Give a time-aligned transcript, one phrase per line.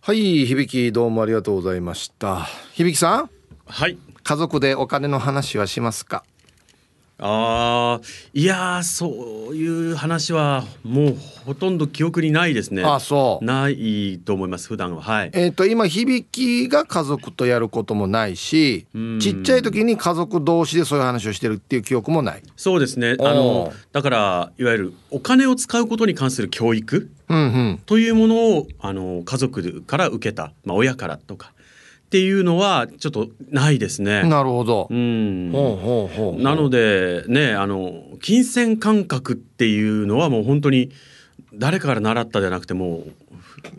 [0.00, 2.46] はい響どうもありがとうございました。
[2.72, 3.30] 響さん？
[3.66, 3.98] はい。
[4.22, 6.24] 家族でお金の話はしますか？
[7.18, 12.82] ああいやそういう話はもうほとんど記憶にないですね。
[12.82, 13.44] あそう。
[13.44, 15.02] ないと思います普段は。
[15.02, 15.30] はい。
[15.32, 18.86] えっ、ー、と今響きが家族とやることもないし
[19.20, 22.42] ちっちゃい時に家族同士でそういう話をしてるっていう記憶もない。
[22.56, 23.16] そうですね。
[23.20, 27.40] あのだからいわゆるお金を使うことに関する教育、うんう
[27.74, 31.53] ん、というものをあの家族から受けた、まあ、親からとか
[32.04, 34.22] っていうのはちょっとないですね。
[34.22, 34.86] なるほど。
[34.90, 35.50] うん。
[35.52, 40.90] ほうほうほうなのでねあの金銭感覚っていうのはもう本当に
[41.52, 43.04] 誰かから習ったじゃなくても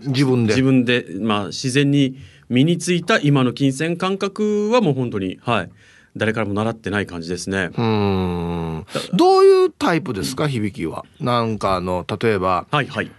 [0.01, 2.17] 自分で自分でまあ自然に
[2.49, 5.69] 身についた今の金銭感覚はもう本当にはい。
[6.17, 7.71] 誰からも習ってない感じですね。
[7.77, 8.85] うん。
[9.13, 11.03] どういうタイプですか響きは。
[11.19, 12.67] なんかあの例えば。
[12.71, 13.11] はいはい。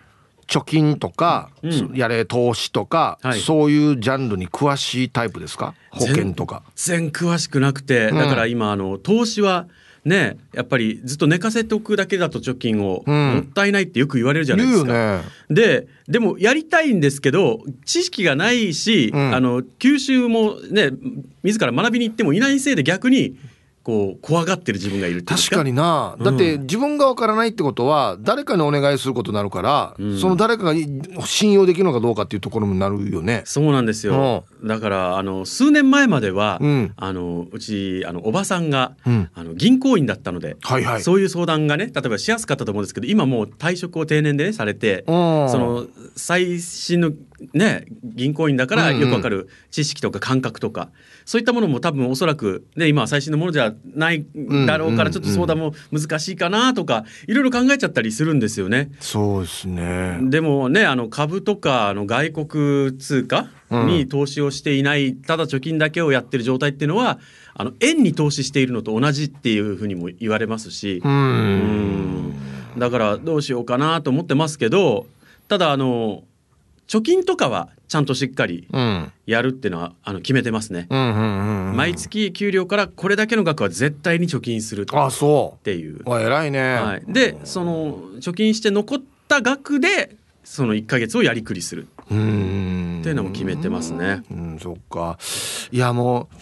[0.46, 5.74] 貯金とか、うん、やれ投資とか、はい、そういうジャンルに詳しいタイプですか？
[5.90, 6.62] 保険とか。
[6.74, 9.66] 全然詳しくなくて、だから今あの投資は
[10.04, 14.92] ねやっぱりずっと寝かせておくだけだと貯金を、もったいないってよく言われるじゃないですか。
[14.92, 20.90] ね、ででもやりたいんですけど知識がないし、うん、あの吸収もね
[21.42, 23.36] 自ら学びに行ってもいないせいで逆に
[23.86, 30.74] こう怖がってる自分がいる確かにな、だって自分がわからないってことは誰かにお願いすることになるから、うん、その誰かが
[31.24, 33.42] 信用できるのかどうかっていうところになるよね。
[33.44, 45.86] そうなんですよ、うん、だからあの数年前までは、うん、あのうちあのおばさんが、あの銀行員だったので、はいはい、そういう相談がね例えばしやすかったと思うんですけど今もう退職を定年で、ね、されてその
[46.16, 47.12] 最新の
[47.52, 50.90] ね銀行員だからよくわかる知識とか感覚とか、
[51.24, 54.24] そういったものも多分おそらく、ね、今は最新のものじゃない
[54.66, 58.90] だろうからちょっと相談も難しいかなとかいろいろ考えちゃったりするんですよね。
[59.00, 60.18] そうですね。
[60.22, 67.18] でもねあの株とかあの外国通貨に投資をしていない、ただ貯金だけをやってる状態っていうのは
[67.54, 71.00] あの円に投資しているのと同じっていうふうにも言われますし。
[71.04, 72.34] うん。
[72.78, 75.06] だからどうしようかなと思ってますけど
[75.48, 76.24] ただあの
[76.88, 78.68] 貯金とかはちゃんとしっかり
[79.26, 85.56] やるっていうのは、あの決めてますね、毎月給料からこれだけの額は絶対に貯金するあそう。
[85.56, 86.02] っていう。
[86.10, 91.88] あ偉いね、はい、でその貯金して残った額でその1か月をやりくりする。
[92.06, 94.22] っていうのも決めてますね。
[94.30, 95.18] うんそっか。
[95.72, 96.36] いやもう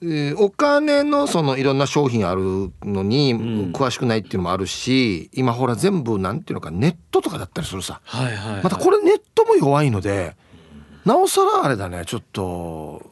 [0.00, 10.36] えー、お金のそのいろんな商品あるのに詳しくないっていうのもあるし、うん、今ほら全部なんていうのかネットとかだったりするさ、はいはい、はい、またこれネットも弱いので
[11.04, 13.10] なおさらあれだねちょっと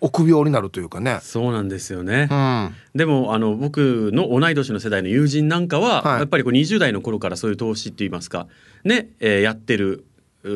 [0.00, 1.18] 臆病になるというかね。
[1.22, 8.46] そうなんですよね、うん、でもあの僕の同い年の世代の友人なんかは、はい、やっぱりこう20代の頃からそういう投資って言いますか
[8.84, 10.04] ね、えー、やってる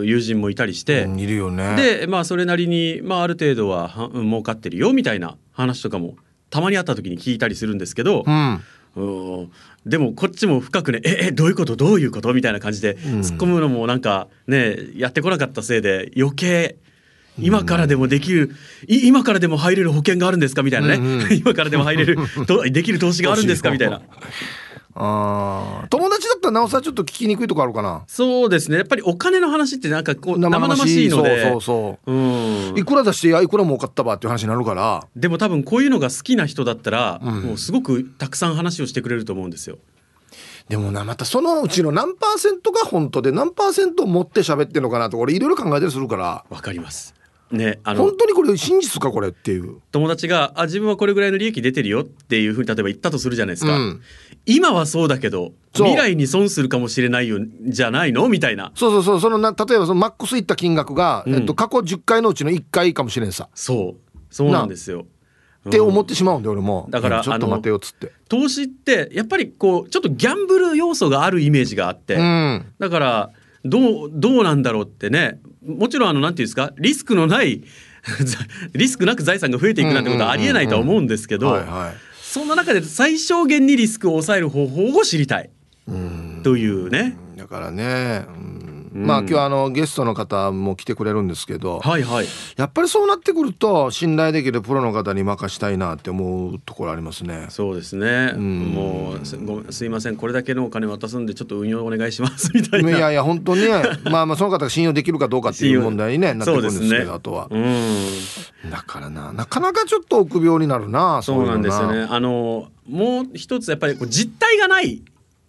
[0.05, 1.77] 友人もいたりして、うん、いるよね。
[1.77, 6.17] でまあそれなりに、まあ、ある程度はは儲かってるよみたいな話とかも
[6.51, 9.51] たまに会った時に聞いたりするんですけど、うん、
[9.87, 11.77] でもこっちも深くね「ええどういうこと？
[11.77, 16.77] どういうこと?」みたいな感じで突っ込むのもなんかねやってこなかったせいで余計
[17.39, 18.51] 今からでもできる、
[18.87, 20.63] 今からでも入れる保険があるんですか？
[20.63, 22.19] みたいなね、うんうん、 今からでも入れる
[22.71, 23.71] できる投資があるんですか？
[23.71, 24.03] みたいな。
[24.95, 28.05] あ友達だったらなおさらちょっと聞きにくいとこあるかな。
[28.07, 28.77] そうですね。
[28.79, 31.09] やっぱりお金の話ってなんかこう生々しい。
[31.09, 31.43] ので。
[31.43, 35.07] そうそうそう、うん、いくら出していくら儲かったばっていう話になるから。
[35.17, 39.79] でも多分こういうのが好きな人だったら、うん、もうすごくたくさん話をしてくれると思うんですよ。
[40.69, 46.45] でもなまたそのうちの何パーセントが本当で何パーセントを持って喋ってるのかなと俺いろいろ考えたりするから。
[46.49, 47.15] わかります
[47.53, 49.81] ね、あの本当にこれ真実かこれっていう。
[49.93, 54.01] 友達があ自分はこれぐらいの利益出てるよっていうふうに例えば言ったとするじゃないですか、うん、
[54.47, 58.73] 今はそうだけど未来に損するかもしれないよじゃないのみたいな。
[58.75, 63.49] そうそうそうそのな例えばそのマックスいった金額が、うん、えっと、過去10回のうちの1回かもしれんさ。
[63.55, 64.13] そう。
[64.31, 65.07] そうなんですよ。
[65.69, 66.87] って思ってしまうんで俺も。
[66.91, 68.13] だからちょっと待てよっつって。
[68.29, 73.31] 投資ってやっぱりこうちょっとギャンブル要素があるイメージがあって、うん、だから
[73.65, 77.63] どうどうなんだろうってねもちろんあのなんていうんですかリスクのない
[78.75, 81.63] リスクなく財産が増えていくなんてことはありえないとは思うんですけど
[82.21, 85.51] そんな中で最小限にリスクを抑える方法を知りたい。
[86.43, 87.17] というね。
[87.37, 88.52] だからね、うん
[88.93, 97.47] まあ今日あのゲストの方も来てくれるんですけど、はいはい、やっぱりそうなってくると信頼できるプロの方に任したいなって思うところありますね。
[97.49, 98.33] そうですね。
[98.35, 102.91] うん、もうすごすいませんこれだけのお金渡すんでちょっと運用お願いしますみたいな。
[102.91, 107.49] いやいや本当にねまあまあその方が信用できるかどうかっていう問題に、ね、なってくるんですけど、ね、あとは。
[107.51, 112.07] うんだからななかなかちょっと臆病になるなそうなんですよね。
[112.09, 115.03] あのもう一つやっぱり実態がない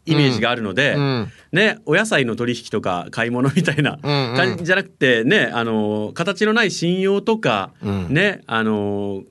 [0.06, 9.24] イメージがあるので、うん、ね、お野菜の取引とか買い物みたいな感じじゃなくてねあの形のない信用とか、うん、ねあの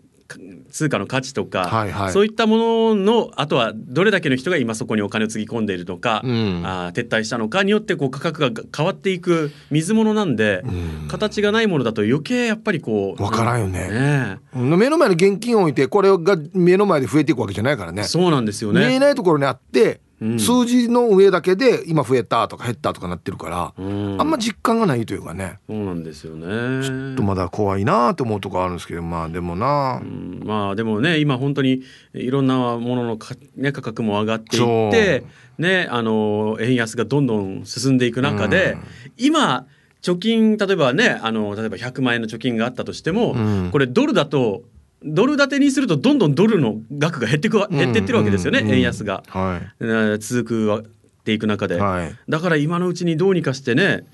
[0.71, 18.05] 通貨の価値とか、はいはい、そういったもののあとはどれだけの人が今そこにお金をつぎ込んでいるのか、うん、あ撤退したのかによってこう価格が変わっていく水物なんで、うん、形がないものだと余計やっぱりこう分からんよね、ね、目の前に現金を置いてこれが目の前で増えていくわけじゃないからね。
[18.05, 18.87] そうなんですよね。
[18.87, 20.01] 見えないところにあって
[20.39, 25.59] 数字の上だけで今増えたとか減ったとかなってるから、うん、あんま実感がないというかね。
[25.69, 26.85] そうなんですよね。
[26.85, 31.83] ちょっとまだ怖いなと思うとこあるんですけどまあでもな、うん、まあでもね今本当に
[32.15, 35.25] いろんなもののか、ね、価格も上がっていって
[35.59, 38.83] ねあの円安がどんどん進んでいく中で、うん、
[39.17, 39.67] 今
[40.03, 43.37] 貯金例えばねあの例えば100万円の貯金があったとしても、
[43.71, 44.63] これドルだと
[45.05, 50.89] ドル建てにするとどんどんドルの額が減ってく減ってってるわけですよね、うんうん、円安が、はい、続く
[51.23, 54.05] っていく中で、はい、だから今のうちにどうにかしてね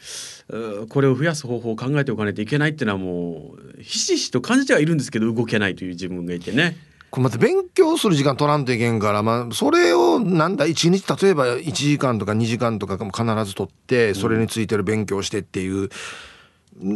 [0.89, 6.77] これを増やす方法を考えておかないといけないっていうのはもうひしひしと感じてはいるんですけど動けないという自分がいてね。
[7.11, 15.89] これまた勉強する時間取らんといけんから、まあ、それをなんだ1日例えば1時間とか2時間とかも必ず取ってそれについてる勉強してっていう。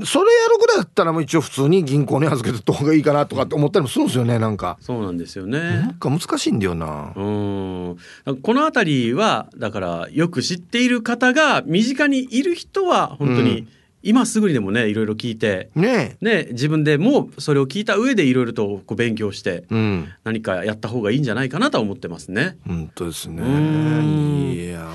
[0.04, 4.78] それやるぐらいだったらもう一応普通に銀行に預けた方がいいかなとかって思ったりもするんですよねなんか。
[4.80, 5.58] そうなんですよね。
[5.58, 7.12] なんか難しいんだよな。
[7.16, 7.96] うん。
[8.42, 13.68] この辺りはだからよく知っている方が身近にいる人は本当に、うん。
[14.04, 22.56] 今すぐにでもねいろいろ聞いて、ねね、自分でもそれを聞いた上でいろいろとこう勉強して、うん、何かやった方がいいんじゃないかなと思ってますね。
[22.66, 23.42] 本当ですね。
[24.54, 24.92] いやも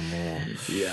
[0.69, 0.72] う。
[0.74, 0.92] いや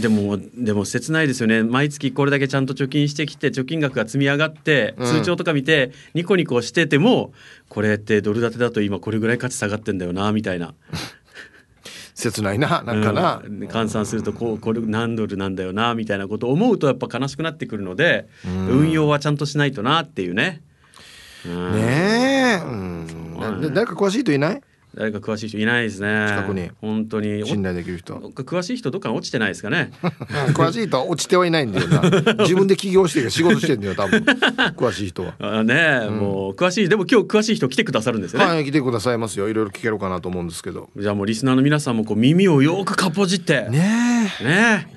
[0.00, 1.62] でもでも切ないですよね。
[1.62, 7.32] 毎月これだけちゃんと貯金してきて貯金額が積み上がって、通帳とか見てニコニコしてても
[7.68, 10.74] これってドル建てだと今これぐらい価値下がってんだよなみたいな。
[12.14, 20.60] 切ないななんかな、うん、換算するとこうこれ何ドルなんだよなみたいなことを思うとやっぱ悲しくなってくるので、うん、運用はちゃんとしないとなっていうね。
[21.46, 24.60] うん、ねえ、うん、誰か詳しい人いない？
[24.94, 26.26] 誰か詳しい人いないですね。
[26.28, 26.70] 近くに。
[26.80, 27.46] 本当に。
[27.46, 28.16] 信頼できる人。
[28.16, 29.92] 詳しい人どっか落ちてないですかね。
[30.54, 32.00] 詳しい人は落ちてはいないんだよな。
[32.44, 34.20] 自分で起業して仕事してんだよ多分。
[34.76, 35.34] 詳しい人は。
[35.40, 36.88] あね、うん、もう詳しい。
[36.88, 39.48] でも今日詳しい人来てくださるんですよねはい来てくださいますよ。
[39.48, 40.88] いろいろ聞けるかなと思うんですけど。
[40.96, 43.68] じゃあもうリスナーの皆さんもこう耳をよくかっぽじって。
[43.70, 44.88] ねね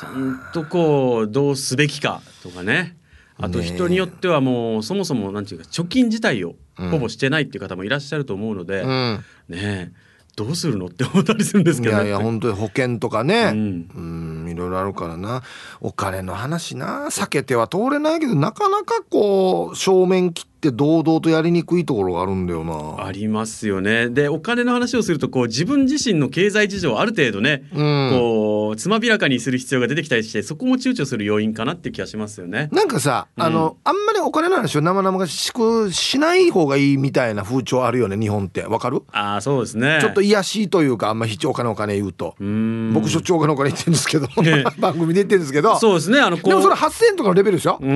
[0.00, 2.96] ちゃんとこうどうすべきかとかね。
[3.38, 9.92] あと人によってはもうそもそもなんていうか貯金自体をほぼしてないっていう方もいらっしゃると思うので、うん、ね
[10.36, 15.42] どうするのって思ったりするんですけど、いやいや本当に保険とかね、うん、うんいろいろあるからな。
[15.80, 17.06] お金の話な。
[17.10, 23.04] 避けては通れないけどなかなかこう正面切っって堂々とやりにくいところがあるんだよな。
[23.04, 24.08] ありますよね。
[24.08, 32.68] でお金の話をするとこう自分自身の経済事情ある程度ね、うん、こうつまびらかにする必要が出てきたりしてそこも躊躇する要因かなって気がしますよね。
[32.70, 38.64] なんかさ、うん、あのあんまりお金の話を生々しくしない方がいいみたいな風潮あるよね日本って。
[38.64, 39.02] わかる？
[39.10, 39.98] あそうですね。
[40.00, 42.36] ちょっと癒しいというかあんまりお金お金言うと。
[42.38, 44.28] 僕しょっちゅうお金お金言ってるんですけど
[44.78, 45.76] 番組で言ってるんですけど。
[45.80, 47.86] そうですねあのでもそれ8000円とかのレベルでしょ、で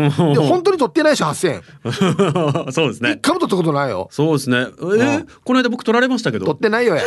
[0.40, 1.62] 本当に取ってないし8000円
[2.72, 3.12] そうですね。
[3.12, 4.08] 一回も取ったことないよ。
[4.10, 4.58] そうですね。
[4.58, 6.46] えー、この間僕取られましたけど。
[6.46, 7.02] 取ってないよや。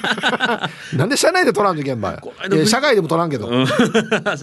[0.96, 2.20] なんで社内で取らんと現場
[2.66, 3.48] 社外でも取らんけど。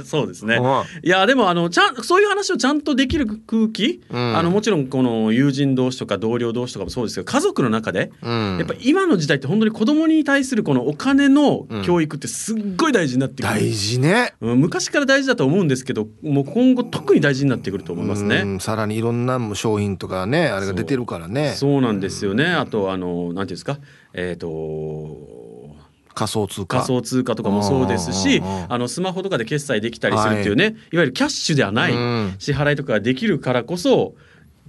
[0.05, 0.59] そうですね。
[1.03, 18.57] いやでもあのちゃんそういう話をちゃんとできる空気、うん、あのもちろんこの友人同士とか同僚同士とかもそうですけど家族の中で、うん、やっぱ今の時代って本当に子供に対するこのお金の教育ってすっごい大事になってくる、大事ね、うん、昔から大事だと思うんですけどもう今後特に大事になってくると思いますね。
[18.59, 21.51] さらにいろんな商品とかねあれが出てるからね。
[21.51, 21.81] そう。
[21.81, 22.45] なんですよね。
[22.45, 23.77] あとあのなんていうんですか？
[24.13, 25.75] えっ、ー、と
[26.13, 26.77] 仮想通貨。
[26.77, 31.91] 仮想通貨とかもそうですしあのスマホとかで決済できたりするっていうね、はい、いわゆるキャッシュではない
[32.39, 34.13] 支払いとかができるからこそ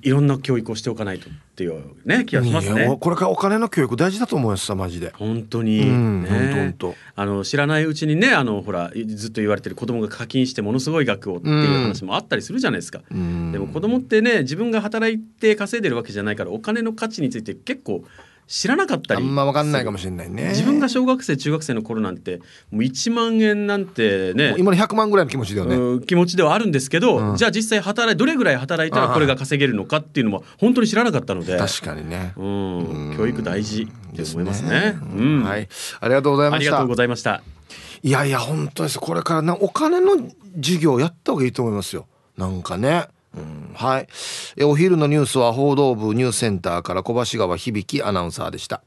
[0.02, 2.96] いろんな教育をしておかないとっていうね気がしますね。
[3.00, 5.10] これからお金の教育大事だと思いますマジで。
[5.16, 5.90] 本当に、
[6.22, 6.74] ね、
[7.14, 13.00] あの知らないうちにねあのほらずっと言われてる子供が課金してものすごい額をっていう話もあったりするじゃないですか。
[13.10, 13.16] で
[13.58, 18.04] も子供ってね自分が働いて稼いでるわけじゃないからお金の価値について結構
[18.46, 20.50] 知らなかったりあんま分かんないかもしれないね。
[20.50, 22.38] 自分が小学生中学生の頃なんて
[22.70, 24.54] もう1万円なんてね。
[24.56, 26.04] 今の100万ぐらいの気持ちだよね。
[26.06, 31.58] 気持ちではあるんですけど、うん、じゃあ実際働いどれぐらい働いたらこれが稼げるのかっていうのも本当に知らなかったので。
[31.58, 35.68] 確かにね、うん、教育大事って思いますね、ね、うん、はい。
[36.00, 36.66] ありがとうございました。
[36.66, 37.42] ありがとうございました。
[38.02, 39.00] いやいや本当です。
[39.00, 40.16] これからなお金の
[40.56, 42.06] 授業やった方がいいと思いますよ。
[42.36, 43.08] なんかね
[43.74, 44.64] はい。
[44.64, 48.82] お昼のニュースは報道部ニュースセンターから小橋川響アナウンサーでした。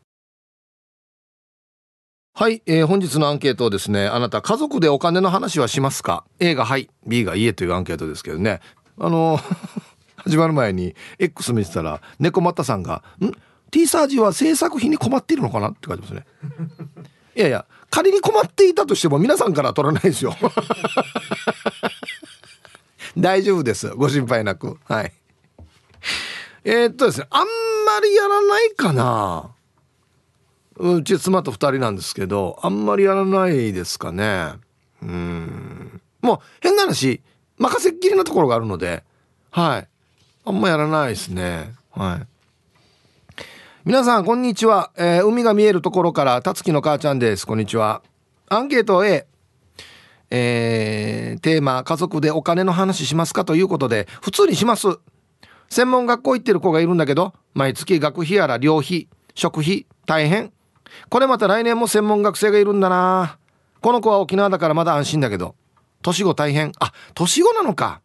[2.34, 6.90] はい、えー、本日のアンケートをですねあなた家族でお金の話はしますか？A がはい。
[7.06, 8.62] B がいいえというアンケートですけどね。
[8.98, 9.40] あの
[10.18, 13.32] 始まる前に X 見てたら猫又さんが「ん
[13.72, 16.26] ？T サージは制作費に困っているのかな?」って書いてますね。
[17.36, 20.36] いやいや仮に困っていたとしても皆さんから取らないですよ。
[23.18, 23.90] 大丈夫です。
[23.90, 24.78] ご心配なく。
[24.86, 25.14] はい。
[26.64, 27.48] えー、っとですねあんま
[28.04, 29.50] りやらないかな。
[30.78, 34.54] うち妻と2人なんですけどあんまりやらないですかね。
[35.02, 36.02] うん。
[36.22, 37.22] もう変な話
[37.58, 39.04] 任せっきりなところがあるので
[39.52, 39.88] はい。
[40.46, 41.74] あんまやらないですね。
[41.92, 42.28] はい。
[43.86, 47.48] 皆さんこんにちは、えー、海が見えるところからたつきの母ちゃんです。
[47.48, 48.02] こんにちは。
[48.48, 49.26] アンケート A
[50.32, 54.88] えー、テーマ家族でお金の話しますかということで普通にします。
[55.70, 60.52] 専門学校行ってる子がいるんだけど毎月学費やら寮費食費大変。
[61.10, 63.38] これまた来年も専門学生がいるんだな。
[63.82, 65.56] この子は沖縄だからまだ安心だけど。
[66.02, 66.72] 年子大変。
[66.80, 68.02] あ年子なのか。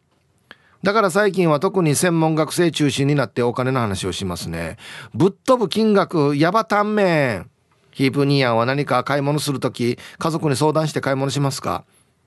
[0.83, 4.77] だから最近は特に専門学生中心になってお金の話をしますね。
[5.15, 7.49] ぶっ飛ぶ金額ヤバタンメン
[7.91, 11.85] ヒープニーヤンは何か買い物するとき家族に相談して買い物しますか？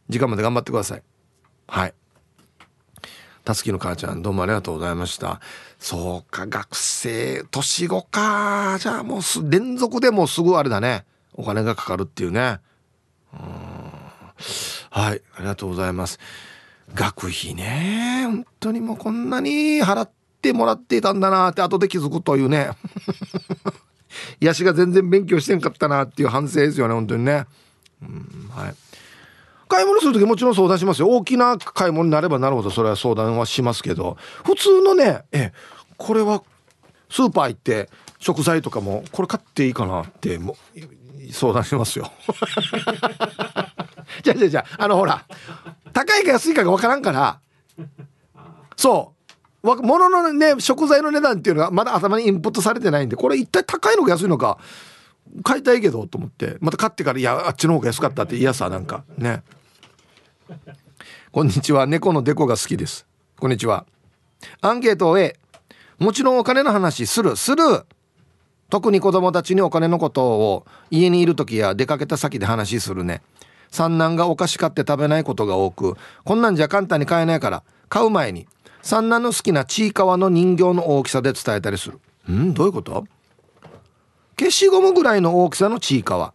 [0.09, 1.03] 時間まで頑張ってください。
[1.67, 1.95] はい。
[3.45, 5.41] たすきの母ちゃんどうもありがとうございました。
[5.79, 8.77] そうか学生年子か。
[8.79, 11.05] じゃあもうす連続でもうすぐあれだね。
[11.35, 12.59] お金がかかるっていうね。
[13.33, 13.41] うん。
[14.91, 16.19] はいありがとうございます。
[16.95, 20.11] 学費ね本当にもうこんなに払っ
[20.43, 22.71] てもらっていたんだなって後で気づくというね。
[24.41, 27.47] 癒しが全然勉強してんかったなっていう反省ですよね本当にね。
[28.03, 28.75] うんはい。
[29.69, 31.09] 買い物する時もちろん相談しますよ。
[31.09, 34.17] 大きな買い物になればなるほどそれは相談はしますけど。
[34.45, 35.53] 普通のねえ
[35.97, 36.43] これは
[37.11, 40.57] スーパー行って食材とかもこれ買っていいかなっても
[41.31, 42.11] 相談しますよ。
[44.23, 45.25] じゃあじゃあじゃああのほら
[45.93, 47.41] 高いか安いかが分からんから。
[48.77, 49.19] そう。
[49.63, 54.59] 物のね食材の値段っていうのはまだ頭にインプットされてないんでこれ一体高いのか安いのか
[55.43, 59.43] 買いたいけどと思ってまた買ってからいやあっちの方が安かったって嫌さなんかね。
[61.33, 61.87] こんにちは。
[61.87, 63.07] 猫のデコが好きです。
[63.39, 63.85] こんにちは。
[64.61, 65.37] アンケートを A
[65.99, 67.37] もちろんお金の話する。
[67.37, 67.85] する。
[68.71, 73.23] 特に子供たちにお金のことを家にいる時や出かけた先で話するね。
[73.71, 78.47] 三男がお菓子買って食べないことが多くこんなんじゃ簡単に買えないから買う前に
[78.81, 82.01] 三男の好きなちいかわの人形の大きさで伝えたりする。
[82.33, 82.55] ん？
[82.55, 83.07] どういうこと？
[84.39, 86.33] 消しゴムぐらいの大きさのちいかわ。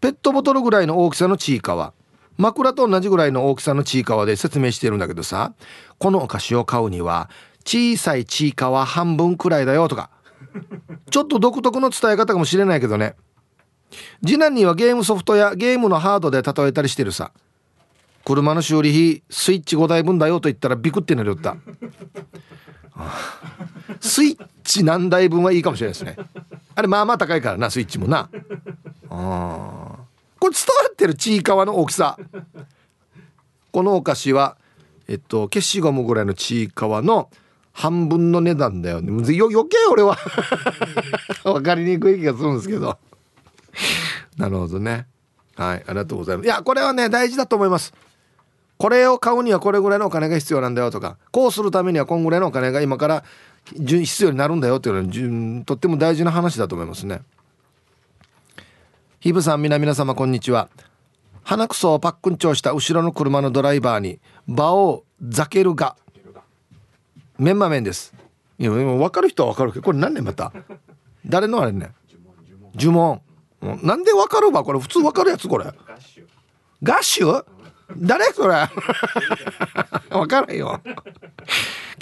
[0.00, 1.94] ペットボトルぐらいの大きさのちいかわ。
[2.40, 5.52] 枕と同じぐらいの大きさのちいかわで説明してるんだけどさ
[5.98, 7.30] このお菓子を買うには
[7.64, 10.10] 小さいちいかわ半分くらいだよとか
[11.10, 13.14] ちょっと独特の伝え方かもしれないけどね。
[14.24, 17.32] 次男にはゲームソフトやゲームのハードで例えたりしてるさ。
[18.24, 21.56] 車の修理費スイッチ5台分だよと言ったらビクってなるよった。
[24.00, 26.16] スイッチ何台分はいいかもしれないですね。
[26.74, 28.28] あれまあまあ高いからなスイッチもな。
[29.10, 29.96] あ。
[30.40, 32.18] これ伝わってるちいかわの大きさ。
[33.72, 34.56] このお菓子は
[35.06, 37.30] えっと消しゴムぐらいのちいかわの
[37.72, 39.12] 半分の値段だよね。
[39.12, 40.18] 余計俺は
[41.44, 42.98] 分かりにくい気がするんですけど。
[44.36, 45.06] なるほどね。
[45.54, 46.46] はいありがとうございます。
[46.46, 47.92] いやこれはね大事だと思います。
[48.78, 53.24] これを買うにはこれぐらいのお金が必要なんだよとかこうするためにはこんぐらいのお金が今から
[53.76, 57.20] 必要になるんだよっていうのはとっても大事な話だと思いますね
[59.20, 60.70] ヒブさん皆皆様こんにちは。
[61.42, 65.94] 鼻くそをパックンチョした後ろの車のドライバーに場をザケルが。
[67.38, 68.14] メンマ麺です。
[68.58, 70.54] いや分かる人は分かるけどこれ何ねまた？
[71.26, 71.90] 誰のあれね？
[72.74, 73.20] 呪文。
[73.82, 74.64] なんで分かるわ？
[74.64, 75.66] これ普通分かるやつこれ。
[76.82, 77.44] ガッシュ？
[77.98, 78.54] 誰それ？
[80.08, 80.80] 分からんよ。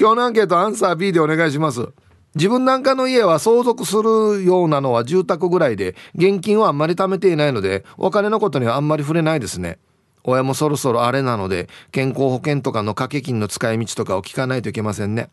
[0.01, 1.89] 今日のアンケートアンサー B でお願いします
[2.35, 9.78] 自分なんかの家は相続するようなのは住宅ぐらいで現金はあんまり貯めていないのでお金のことにはあんまり触れないですね。
[10.25, 15.30] 親もそろそろあれなので健康保険とかの掛け金の使い道とかを聞かないといけませんね。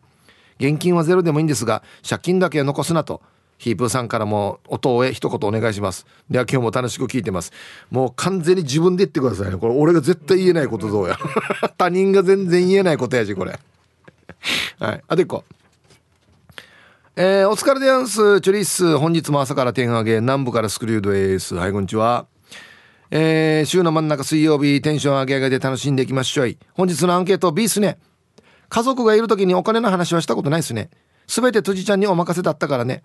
[0.58, 3.20] 現金はゼロでもいいんですが借金だけは残すなと。
[3.58, 6.06] ヒープーさんからも音へ一言お願いします。
[6.30, 7.52] では今日も楽しく聞いてます。
[7.90, 9.56] もう完全に自分で言ってくださいね。
[9.56, 11.18] これ俺が絶対言えないことどうや。
[11.78, 13.58] 他人が全然言えないことやしこれ。
[14.78, 15.04] はい。
[15.08, 15.44] あと一個
[17.18, 18.42] えー、お疲れでやんす。
[18.42, 20.20] チョリッス本日も朝から天上げ。
[20.20, 22.26] 南部からスクリュードですはいこんにちは。
[23.10, 26.58] えー、週の真ん中水曜日テンション上げ上げで楽しんでいきましょい。
[26.74, 27.98] 本日のアンケート B っすね。
[28.68, 30.90] 家族がいる時にお金の話はしたことないっすね。
[31.26, 33.02] 全て辻ちゃんにお任せだったからね。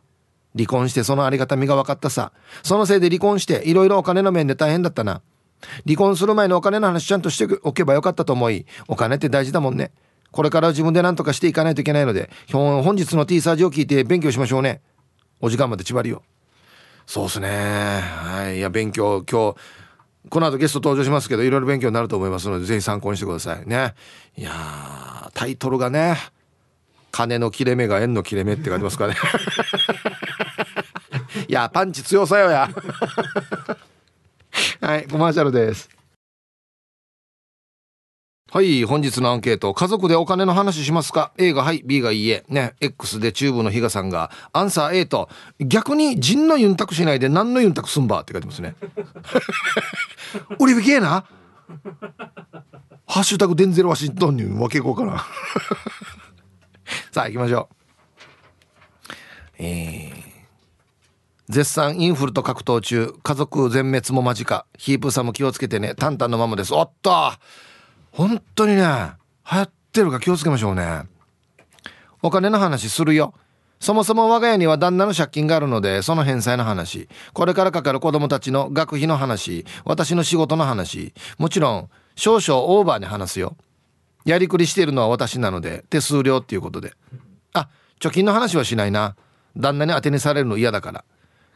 [0.58, 2.34] 離婚してそのありがたみが分かったさ。
[2.64, 5.22] そのせいで離婚していろいろお金の面で大変だったな。
[5.86, 9.94] 離婚する前のお金の話ちゃんとしておけばよかったと思いお金って大事だもんね。
[10.32, 14.82] これから自分で何とかしていかないといけないので本日の T サージを聞いて勉強しましょうね。
[15.40, 16.22] お時間まで縛りを。
[17.06, 17.50] そうっすね。
[17.50, 18.58] はい。
[18.58, 19.56] いや勉強今日
[20.30, 23.96] この後ゲスト登場しますけどいろいろ勉強になると思いますのでぜひ参考にしてくださいね。
[24.38, 26.18] いやータイトルがね
[27.12, 29.20] 金の切れ目が円の切れ目って書いてますからね。
[31.48, 32.70] いやパンチ強さよや。
[34.80, 35.90] はいコマーシャルです。
[38.54, 42.44] はい本日のアンケート家族でお金の話しますか？A がはい B がいいえ。
[42.50, 45.30] ね X でチューブの比嘉さんがアンサー A と
[45.62, 48.76] 逆に人のユンタクしないで何のユンタクすんばって書いてますね。
[50.60, 51.24] 売り引けえな？
[53.08, 55.26] ハッシュタグデンゼルワシントンに分けこうかな。
[57.14, 57.76] さあ行きましょう。
[59.60, 60.32] えー
[61.50, 63.14] 絶賛インフルと格闘中。
[63.24, 64.66] 家族全滅も間近。
[64.78, 65.96] ヒープさんも気をつけてね。
[65.96, 66.74] タンタンのままです。
[66.74, 67.34] おっと！
[68.12, 71.04] 本当にね流行ってるか気をつけましょうね。
[72.22, 73.34] お金の話するよ。
[73.80, 77.10] そもそも我が家には旦那の借金があるのでその返済の話。
[77.34, 79.66] これからかかる子供たちの学費の話。
[79.86, 81.14] 私の仕事の話。
[81.40, 83.56] もちろん少々オーバーに話すよ。
[84.24, 86.94] やりくりしているのは私なので手数料っていうことで。
[87.54, 87.70] あ
[88.00, 89.16] 貯金の話はしないな。
[89.58, 91.04] 旦那に当てにされるの嫌だから。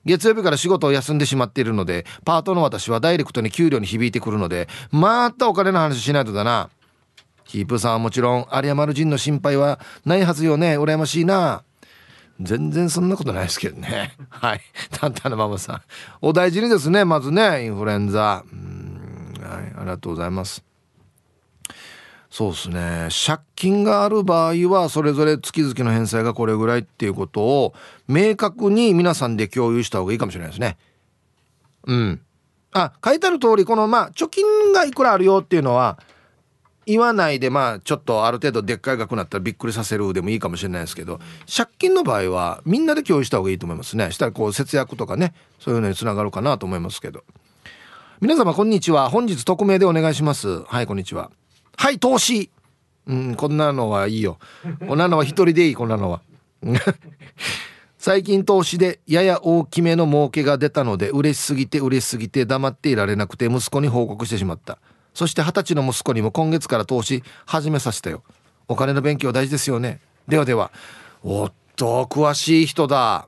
[0.05, 6.69] 月曜日から仕事を休んでしまっているのでパートの私はダイレクトに給料に響いてくるのでまたお金の話しないとだな。
[7.45, 10.77] ヒープさんはもちろん有山人の心配はないはずよね。
[10.77, 11.63] 羨ましいな。
[12.41, 14.13] 全然そんなことないですけどね。
[14.29, 14.61] はい。
[14.91, 15.81] タンタンのママさん。
[16.21, 18.43] お大事にですねまずねインフルエンザ。
[18.51, 19.33] うん。
[19.41, 19.73] はい。
[19.77, 20.64] ありがとうございます。
[22.35, 23.07] そうですね。
[23.25, 27.73] 借金がある場合はそれぞれ月々の返済がこれぐらいっていうことを
[28.09, 30.75] 明確に皆さんで共有した方がいいかもしれないですね。
[31.87, 32.21] うん。
[32.73, 35.97] あ書いてある通りこのまあ貯金がいくらあるよっていうのは
[36.85, 44.11] 言わないでまあちょっとある程度でっかい額になったらびっくりさせるでもいいかもしれないですけど借金の場合はみんなで共有した方がいいと思いますね。
[44.11, 47.23] したらこう節約とかねそういうのにつながるかなと思いますけど。
[48.19, 49.09] 皆様こんにちは。
[49.09, 50.63] 本日匿名でお願いします。
[50.65, 51.31] はいこんにちは。
[51.77, 52.49] はい投資。
[53.07, 54.39] うんこんなのはいいよ。
[54.87, 56.21] こんなのは一人でいいこんなのは。
[57.97, 64.77] 最近投資でやや大きめの儲けが出たので嬉しすぎて嬉しすぎて黙っていられなくて息子に報告してしまった。
[65.13, 68.23] そして二十歳の息子にも今月から投資始めさせたよ。
[68.67, 69.99] お金の勉強大事ですよね。
[70.27, 70.71] ではでは。
[71.23, 73.27] おっと詳しい人だ。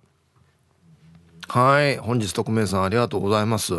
[1.48, 3.74] はい本日匿名さんありがとうございます。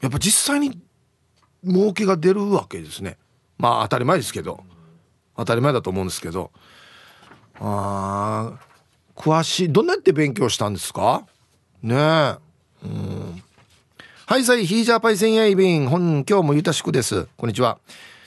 [0.00, 0.78] やっぱ実際に
[1.64, 3.18] 儲けが出るわけですね。
[3.58, 4.64] まあ当たり前ですけど。
[5.36, 6.50] 当たり前だと思うんですけど。
[7.60, 8.58] あ
[9.14, 11.24] 詳しいどんなやって勉強したんですか？
[11.82, 12.36] ねえ。
[12.84, 13.42] うん。
[14.26, 17.28] はいさいヒージャーパイセンヤイビン本今日もゆたしくです。
[17.36, 17.78] こんにちは。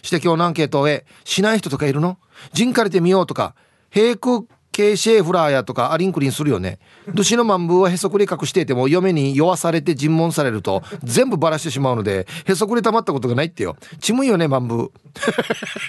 [0.02, 1.06] して今日のアンケートへ。
[1.24, 2.18] しない人とかいるの？
[2.54, 3.56] ジンかれてみようとか。
[3.90, 4.44] 平空
[4.76, 6.80] 系シェーフラーやとかアリンクリンするよね。
[7.14, 13.78] ドシのマンブーはへそくり隠していても嫁に酔わされて尋問されると全部バラしてしまうのでへそくり溜まったことがないってよ。
[14.02, 14.92] ちむいよねマンブー。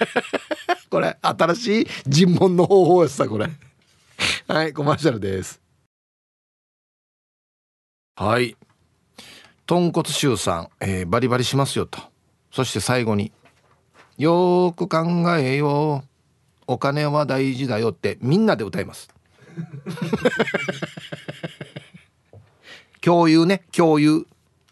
[0.89, 3.49] これ新しい尋問の方法やさこれ。
[4.47, 5.59] はいコマーシャルです。
[8.15, 8.55] はい。
[9.65, 11.99] 豚骨臭さん、えー、バリバリしますよと。
[12.51, 13.33] そして最後に
[14.17, 16.16] よーく考えよう。
[16.67, 19.09] お金は大事だよってみんなで歌います。
[23.01, 23.63] 共有ね。
[23.75, 24.27] 共有。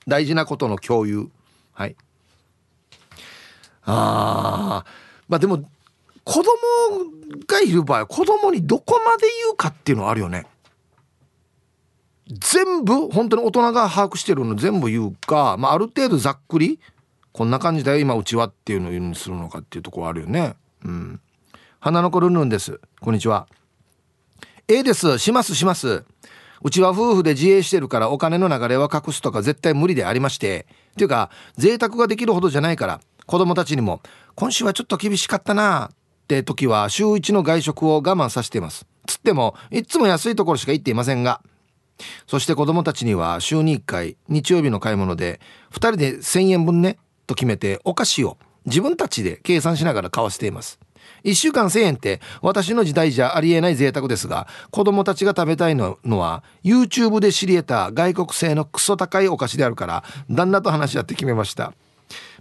[0.07, 1.29] 大事なことの共有。
[1.73, 1.95] はい。
[3.85, 4.89] ああ
[5.27, 5.63] まあでも
[6.23, 6.49] 子供
[7.47, 10.47] がいる場合子供にどこまで言うかっていうのはあるよね。
[12.27, 16.79] 全部本当に大人が把握してるの全部言うか、まあ、ある程度ざっくり
[17.31, 20.55] こんな感じだよ今うちはっていうのを言うにするのかっていうところあるよね。
[20.83, 21.21] うん。
[21.85, 22.79] 花の子ルンルンです。
[22.99, 23.47] こんにちは。
[24.67, 25.19] ええです。
[25.19, 26.03] しますします。
[26.63, 30.65] うちは夫婦で自営してるからお金の流れは隠すとか絶対無理でありまして。
[30.93, 34.01] っていうか、贅沢ができるほどじゃないから、子供たちにも、
[34.33, 35.95] 今週はちょっと厳しかったなっ
[36.27, 38.87] て時は週1の外食を我慢させています。
[39.05, 41.41] つっても、いつも安いところしか行っていませんが。
[42.25, 45.39] そして子供たちには週に1回、日曜日の買い物で、
[45.71, 50.79] 2人で1000円分ね、と決めてお菓子を自分たちで計算しながら買わせています。
[51.25, 61.73] 1週間1000円って私の時代じゃありえない贅沢ですが子供たちが食べたいのは YouTube で知り得た外国製のクソ高いお菓子であるから旦那と話し合って決めました。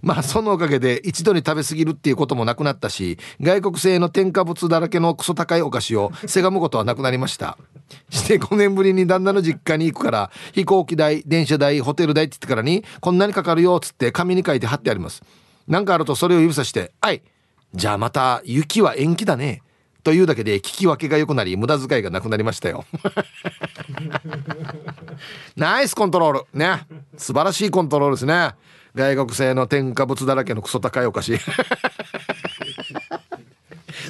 [0.01, 7.57] まあそのおかげで一度に食べ過ぎるっていうこともなくなったし外国製の添加物だらけのクソ高いお菓子をせがむことはなくなりました。
[8.11, 15.23] して5年ぶりに旦那の実家に行くから飛行機代電車代ホテル代って言ってからにこんなにかかるよっつって紙に書いて貼ってあります。
[15.67, 17.23] なんかあるとそれを指さして「はい
[17.73, 19.61] じゃあまた雪は延期だね。
[20.05, 22.85] というだけで聞き分けが良くなり無駄遣いがなくなりましたよ。
[25.57, 26.43] ナイスコントロール。
[26.53, 26.85] ね。
[27.17, 28.53] 素晴らしいコントロールですね。
[28.93, 31.39] 外国製の添加物だらけのクソ高いお菓子。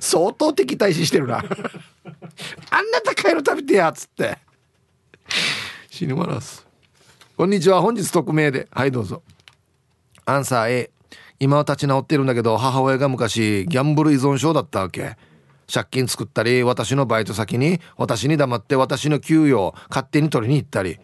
[0.01, 1.37] 相当敵対視してるな。
[1.37, 1.45] あん
[2.91, 4.37] な高いの食べてやつって。
[5.89, 6.67] 死にます。
[7.37, 7.81] こんにちは。
[7.81, 8.67] 本日匿名で。
[8.69, 9.23] はいどうぞ。
[10.25, 10.91] アンサー A
[11.39, 15.17] 今は立ち直ってるんだけど母親が昔ギャンブル依存症だったわけ。
[15.71, 20.99] 借金作ったり私のバイト先に私に黙って私の給与を勝手に取りに行ったり。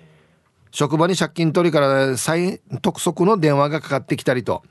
[0.72, 4.63] 職場に借金取りから再督促の電話がかかってきたりと。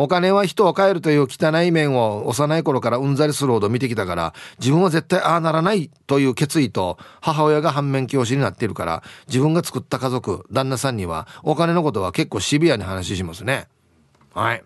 [0.00, 13.66] お金は人を変えるという汚い面を幼い頃からうんざりするほど見てきたから自分は絶対ああならないという決意と母親が反面教師になっているから自分が作った家族旦那さんにはお金のことは結構シビアに話しますね。
[14.34, 14.62] はい。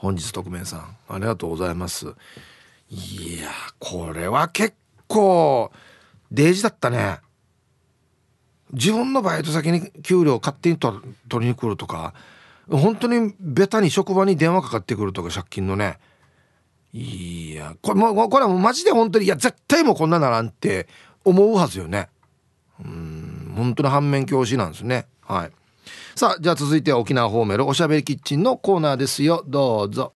[0.00, 2.14] 本日特命さんありがとうございます。
[2.88, 4.74] いやこれは結
[5.06, 5.70] 構
[6.32, 7.18] デージだったね。
[8.72, 10.96] 自分のバイト先に給料勝手に取
[11.40, 12.14] りに来るとか
[12.70, 15.98] 本当にベタに職場に電話かかってくるとか借金のね。
[16.94, 20.88] いやこれもこれはもうマジで本当にいや絶対もうこんなならんって
[21.24, 22.08] 思うはずよね。
[22.82, 25.06] うん本当に反面教師なんですね。
[25.20, 25.50] はい。
[26.14, 29.44] さあじゃあ続いては沖縄ホーメルおしゃべりキッチンのコーナーですよ。
[29.46, 30.14] どうぞ。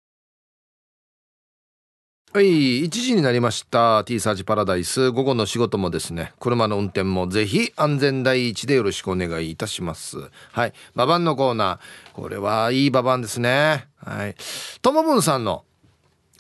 [2.34, 4.04] はい1時になりました。
[4.06, 5.12] T サージパラダイス。
[5.12, 10.18] 午後の仕事もですね車の運転もぜひ安全第一でよろしくお願いいたします。
[10.52, 12.16] はいババンのコーナー。
[12.16, 13.88] これはいいババンですね。
[13.98, 14.36] はい。
[14.82, 15.64] ともぶんさんの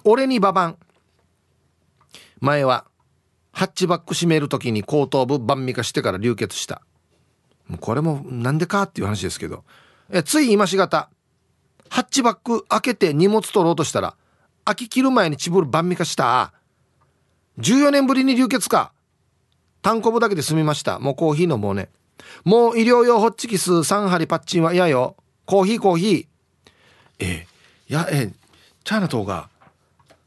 [0.03, 0.77] 俺にババン
[2.39, 2.85] 前は
[3.51, 6.81] ハッチバック閉める時に後頭部万味化してから流血した。
[7.79, 9.63] これもなんでかっていう話ですけど。
[10.09, 11.09] えつい今しがた。
[11.89, 14.15] ハッチバック開けて荷物取ろうとしたら
[14.65, 16.53] 開き切る前にチブル晩味化した。
[17.59, 18.93] 14年ぶりに流血か。
[19.81, 20.99] 単行部だけで済みました。
[20.99, 21.89] もうコーヒーのもうね。
[22.45, 25.15] もう医療用ホッチキス3針パッチンは嫌よ。
[25.45, 26.27] コーヒーコーヒー。
[27.19, 27.47] え
[27.89, 28.31] いやえ
[28.83, 29.49] チャイナ島が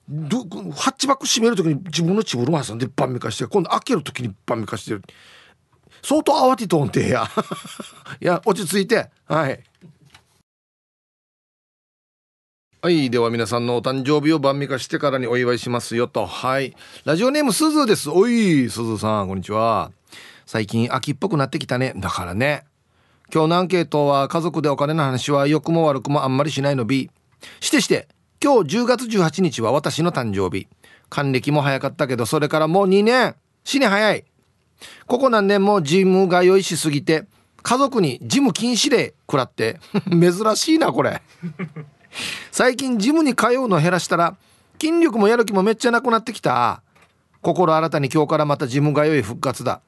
[0.09, 5.03] ハッチバック閉める時に自分のチブルマ挟んで晩味化して今度開ける時に晩味化してる。
[6.07, 7.29] 相当慌てとんてや。
[8.23, 9.11] いや落ち着いて。
[9.25, 9.61] はい。
[12.81, 16.25] はいでは皆さんのお誕生日を晩味化してからにお祝いしますよと。
[16.25, 16.77] はい。
[17.05, 18.09] ラジオネームすずです。
[18.09, 19.91] おいすずさんこんにちは。
[20.45, 21.93] 最近秋っぽくなってきたね。
[21.97, 22.67] だからね。
[23.35, 27.11] 今日のアンケートは家族でお金の話は良くも悪くもあんまりしないの B
[27.59, 28.07] してして
[28.41, 30.69] 今日10月18日は私の誕生日。
[31.09, 33.35] 還暦も早かったけどそれからもう2年。
[33.65, 34.25] 死に早い。
[35.07, 37.27] ここ何年もジムが酔いしすぎて
[37.63, 41.23] 家族にジム禁止令食らって 珍しいなこれ。
[42.51, 44.37] 最近ジムに通うの減らしたら
[44.81, 46.83] 筋力もやる気もめっちゃなくなってきた。
[47.43, 49.81] 心新たに今日からまたジム通い復活だ。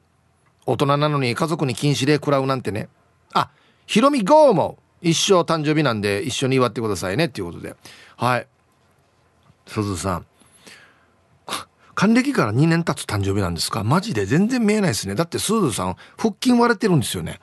[0.67, 2.89] 大人なのに家族に禁止令食らうなんてね。
[3.33, 3.51] あ
[3.87, 7.75] ひろみ GO も一生誕生日なんで一緒に祝ってくださいねっていうことで。
[8.17, 8.47] はい。
[9.67, 10.27] すずさん。
[11.99, 13.83] 還暦から2年経つ誕生日なんですか？
[13.83, 14.25] マジで？
[14.25, 15.17] 全然見えないですね。
[15.17, 17.41] だってすずさん腹筋割れてるんですよね。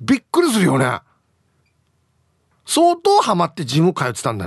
[0.00, 1.00] びっくりするよね。
[2.64, 4.46] 相当ハマってジム通ってたんだ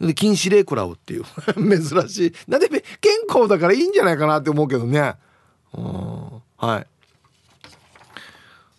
[0.00, 0.08] ね。
[0.08, 1.24] で禁止令食らうっていう。
[1.54, 2.32] 珍しい。
[2.48, 2.80] なんで健
[3.28, 5.14] 康だからいいんじゃないかなって思うけどね。
[5.72, 6.42] うん。
[6.56, 6.86] はい。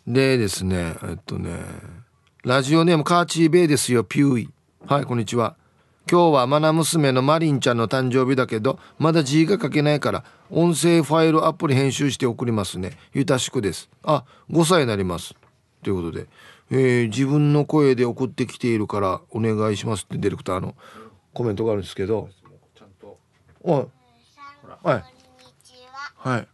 [0.08, 1.58] でですねえっとね
[2.44, 4.04] ラジオネームカーチーベイですよ。
[4.04, 4.50] ピューイ。
[4.86, 5.56] はいこんにちは。
[6.12, 12.98] 今日はマナ娘のマリンちゃんの誕生日だけどまだ字が書けないから音声ファイルアプリ編集して送りますね。
[13.14, 13.92] ゆたしくです。
[14.02, 15.36] あ5歳になります。
[15.84, 16.26] ということで、
[16.72, 20.06] えー、自分の声で送ってきているからお願いします。
[20.06, 20.74] ってディレクターの
[21.32, 22.28] コメントがあるんですけど。
[23.64, 23.88] はい。
[24.84, 25.04] はい。
[26.16, 26.48] はい。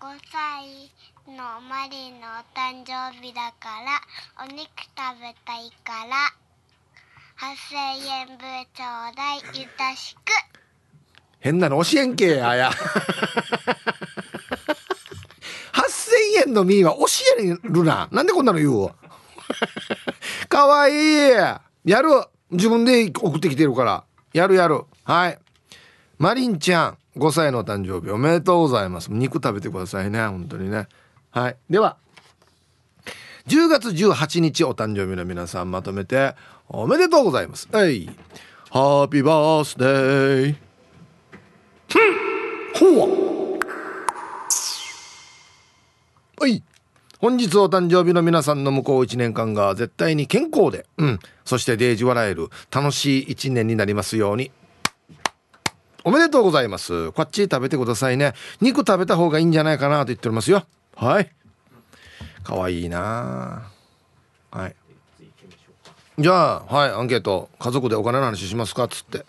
[0.00, 6.49] 5歳のマリンのお誕生日だからお肉食べたいから
[7.40, 7.46] 8000
[8.06, 8.36] 円分
[8.74, 10.18] ちょうだいゆたしく。
[11.38, 12.52] 変なの教えんけや。
[12.54, 12.70] や
[15.72, 17.06] 8000円のみは教
[17.38, 18.10] えるな。
[18.12, 18.90] なんでこんなの言う？
[20.50, 21.30] かわいい。
[21.30, 21.62] や
[22.02, 22.10] る。
[22.50, 24.04] 自分で送ってきてるから。
[24.34, 24.84] やるやる。
[25.04, 25.38] はい。
[26.18, 28.10] マリンちゃん5歳の誕生日。
[28.12, 29.10] おめでとうございます。
[29.10, 30.26] 肉食べてくださいね。
[30.26, 30.88] 本当にね。
[31.30, 31.56] はい。
[31.70, 31.96] では
[33.46, 36.34] 10月18日お誕生日の皆さんまとめて
[36.72, 37.68] おめでとうございます。
[37.72, 38.06] はい。
[38.70, 40.56] ハッピーバースデー
[42.78, 43.58] ほう。
[46.40, 46.62] はい。
[47.18, 54.52] 本日お誕生日の皆さんの向こう1年間が絶対に健康で、うん、そしてデージ笑える楽しい1年になりますように。
[56.04, 57.10] おめでとうございます。
[57.10, 58.34] こっち食べてくださいね。
[58.60, 60.64] 肉食べた方がいいんじゃないかなと言っておりますよ。
[60.94, 61.32] はい。
[62.44, 63.72] かわいいな。
[64.52, 64.76] はい。
[66.20, 67.48] じゃあはいアンケート。
[67.58, 68.84] 家族でお金の話しますか？
[68.84, 69.24] っつって、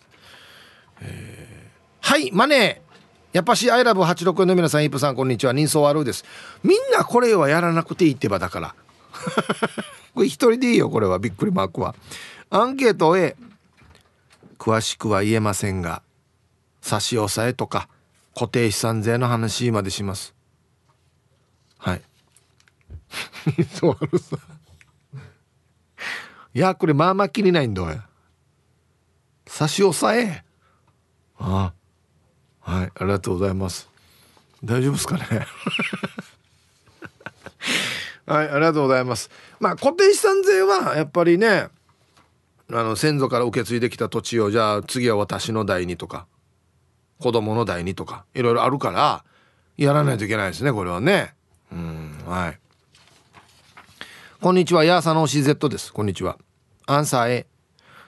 [0.99, 2.91] えー、はいマネー。
[3.31, 5.53] やっぱしアイラブ864の皆さんイープさんこんにちは。
[5.53, 6.25] 人相悪いです。
[6.63, 8.75] みんなこれはやらなくていいってばだから。
[10.13, 11.17] これ一人でいいよこれは。
[11.17, 11.95] びっくりマークは。
[12.49, 13.37] アンケート A
[14.59, 16.03] 詳しくは言えませんが
[16.81, 17.87] 差し押さえとか
[18.35, 20.35] 固定資産税の話までします。
[21.77, 22.01] はい。
[23.79, 24.35] そうあるさ。
[26.53, 28.01] いやこれまあまあ気にないんだよ
[29.47, 30.43] 差し押さえ。
[31.37, 31.73] あ
[32.65, 32.71] あ。
[32.71, 33.89] はいありがとうございます。
[34.63, 35.25] 大丈夫ですかね？
[38.27, 39.29] はいありがとうございます。
[39.59, 41.67] まあ固定資産税はやっぱりね
[42.69, 46.27] あの先祖から受け継いできた土地をじゃあ次は私の代にとか
[47.19, 49.25] 子供の代にとかいろいろあるから
[49.77, 51.33] やらないといけないですねこれはね。
[51.71, 52.59] うんはい。
[54.41, 54.83] こんにちは。
[54.83, 55.93] ヤーサの CZ です。
[55.93, 56.39] こんにちは。
[56.87, 57.47] アンサー A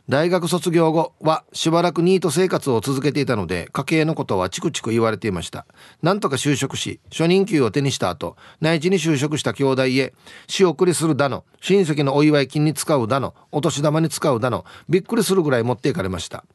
[0.10, 5.68] 大学卒業後はしばらくニート生活を続けていたので家計のことはチクチク言われていました。
[6.02, 10.16] なんとか就職し初任給を手にした後内地に就職した兄弟へ
[10.48, 16.46] 仕送りするだの親戚のお祝い金に使うだのお年玉に使うだのびっくりするぐらい持っていかれました。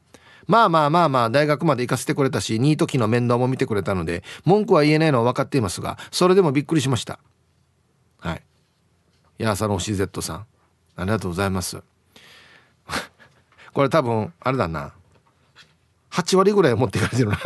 [0.49, 7.21] まあまあまあまあ大学まで行かせてくれたしニート期の面倒も見てくれたので文句は言えないのは分かっていますがそれでもびっくりしました。
[9.39, 10.47] ヤーサの CZ さん。
[10.97, 11.81] ありがとうございます。
[13.73, 14.93] これ多分あれだな。
[16.11, 17.39] 8割ぐらい持っていかれてるな。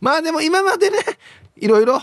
[0.00, 0.98] まあでも今までね
[1.56, 2.00] いろいろ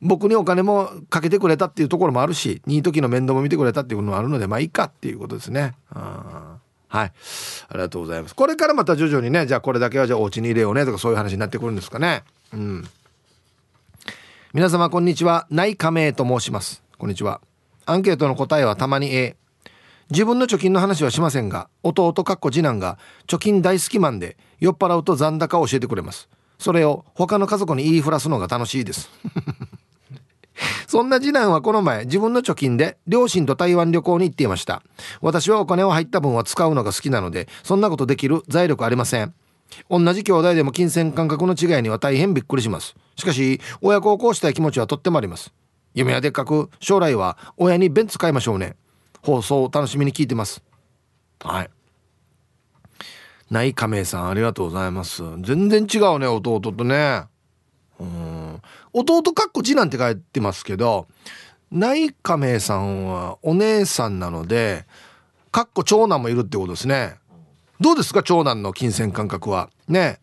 [0.00, 5.74] 僕にお金もかけてくれたっていうところもあるしニート期の面倒も見てくれたっていうのもあるのでまあいいかっていうことですね。
[5.90, 7.12] はい。
[7.68, 8.34] ありがとうございます。
[8.34, 12.22] これからまた徐々にねじゃあこれだけはじゃあお家に入れようねとかそういう話になってくるんですかね。
[12.52, 12.88] うん。
[14.56, 15.46] 皆様こんにちは。
[15.50, 16.82] 内加盟と申します。
[16.96, 17.42] こんにちは。
[17.84, 19.36] アンケートの答えはたまに A
[20.10, 26.30] 自分の貯金の話はしませんが弟かっこ次男が貯金大好きマンで酔っ払うと残高を教えてくれます。
[26.58, 29.10] それを他の家族に言いふらすのが楽しいです。
[30.88, 34.82] そんな次男はこの前自分の貯金で両親と台湾旅行に行っていました。
[35.20, 39.34] 私はお金を入った分は使うのが好きなのでそんなことできる財力ありません。
[39.90, 42.94] 同じ兄弟でも金銭感覚の違いには大変びっくりします。
[43.16, 45.52] しかし親孝行したい気持ちはとってもあります。
[45.94, 48.76] 夢はでっかく将来は親にベンツ買いましょうね。
[49.22, 50.62] 放送を楽しみに聞いてます。
[51.40, 51.70] はい。
[53.50, 55.22] 内亀さんありがとうございます。
[55.40, 57.24] 全然違うね弟とね。
[57.98, 58.60] うん。
[58.92, 61.06] 弟かっこ次男って書いてますけど
[61.70, 64.86] 内亀さんはお姉さんなので
[65.50, 67.16] かっこ長男もいるってことですね。
[67.80, 69.70] どうですか長男の金銭感覚は？
[69.88, 70.18] ね。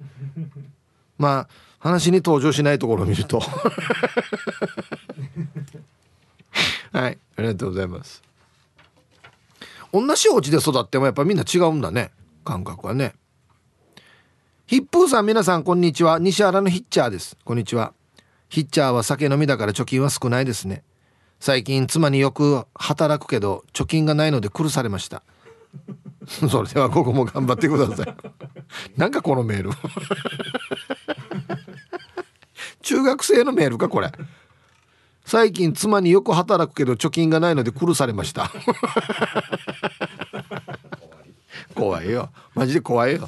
[1.18, 3.39] まあ話に登場しないところを見ると。
[6.92, 8.22] はいありがとうございます。
[9.92, 12.12] 同じお家で育ってもやっぱみんな違うんだね
[12.44, 13.13] 感覚はね。
[14.66, 16.20] ヒップーさん皆さんこんにちは。
[16.20, 17.38] 西原のヒッチャーです。
[17.44, 17.94] こんにちは。
[18.50, 20.84] ヒッチャーは酒飲みだから貯金は少ないですね。
[21.39, 25.22] 最近妻によく働くけど貯金がないので苦されました。
[26.50, 28.16] それではここも頑張ってください。
[28.98, 29.72] なんかこのメール。
[32.82, 34.12] 中学生のメールかこれ。
[35.26, 38.52] 最近妻によく働くけど貯金がないので苦されました。
[41.76, 42.30] 怖いよ。
[42.54, 43.28] マジで怖いよ。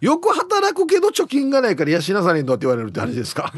[0.00, 3.52] よく働くけど貯金がないから養されんのって言われるって話ですか。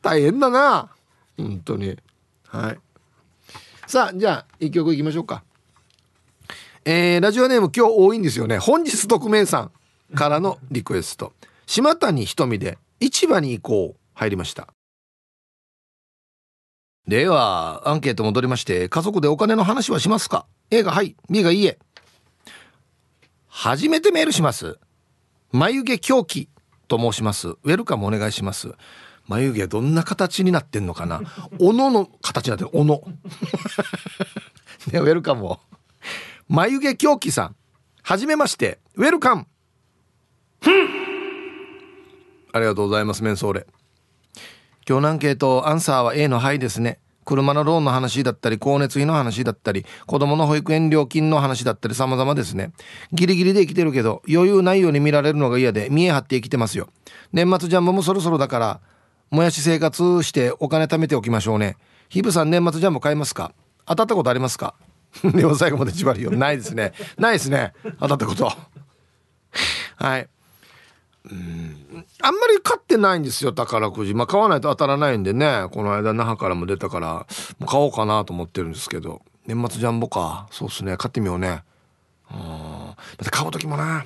[0.00, 0.90] 大変だな。
[1.36, 1.96] 本当に。
[2.46, 2.78] はい。
[3.86, 5.42] さあじゃあ一曲いきましょうか
[6.90, 8.56] えー、ラジオネーム今日多いんですよね。
[8.56, 9.70] 本日匿名さ
[10.10, 11.34] んからのリクエスト。
[11.66, 14.00] 島谷ひとみで市場に行こう。
[14.14, 14.68] 入りました。
[17.06, 21.14] ではアンケート戻りまして家族でお金の話はしますか？A がはい。
[21.28, 21.78] B がいいえ。
[23.48, 24.78] 初めてメールします。
[25.52, 26.48] 眉毛狂気
[26.88, 27.48] と申します。
[27.48, 28.72] ウェルカムお願いします。
[29.26, 31.20] 眉毛どんな形になってんのかな？
[31.60, 32.70] 斧の形になってる。
[32.72, 33.04] 斧
[34.90, 35.60] ねウェルカムを。
[36.50, 37.56] 眉毛狂気さん。
[38.02, 38.78] はじめまして。
[38.96, 39.46] ウェルカム
[42.54, 43.66] ありがとうございますメンソーレ。
[44.88, 47.00] 今日のアンケートアンサーは A のはいですね。
[47.26, 52.72] 車のローンの話だったり光熱費の話だったり子供の保育園料金の話だったり様々ですね。
[53.12, 56.88] ギリギリで生きてるけど余裕ないように見られるのが嫌で見え張って生きてますよ。
[57.30, 58.80] 年末ジャンボもそろそろだから
[59.30, 61.76] もやし生活してお金貯めておきましょうね。
[62.08, 63.52] ヒブさん年末ジャンボ買いますか？
[63.84, 64.74] 当たったことありますか？
[65.24, 66.30] でも最後まで縛りよ。
[66.30, 66.92] ないですね。
[67.18, 67.72] ないですね。
[68.00, 68.52] 当たったこと。
[69.96, 70.28] はい。
[71.30, 72.04] うん。
[72.22, 74.14] あんまり買ってないんですよ宝くじ。
[74.14, 75.66] まあ買わないと当たらないんでね。
[75.72, 77.26] この間那覇からも出たからも
[77.62, 79.22] う買おうかなと思ってるんですけど。
[79.46, 80.46] 年末ジャンボか。
[80.50, 80.96] そうっすね。
[80.96, 81.62] 買ってみようね。
[82.30, 82.38] うん。
[82.38, 84.04] だって買う時もな。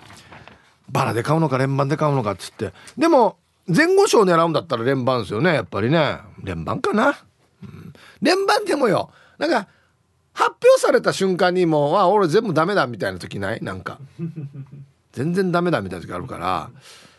[0.90, 2.72] バラで買うのか連番で買うのかっつって。
[2.96, 3.36] でも
[3.66, 5.54] 前後賞狙うんだったら連番ですよね。
[5.54, 6.18] やっぱりね。
[6.42, 7.18] 連番かな、
[7.62, 9.10] うん、連番でもよ。
[9.38, 9.68] なんか
[10.32, 13.60] 発表された瞬間にもう「あ俺全部ダメだ」みたいな時ない？
[13.62, 13.98] なんか。
[15.12, 16.70] 全然ダメだみたいな時あるから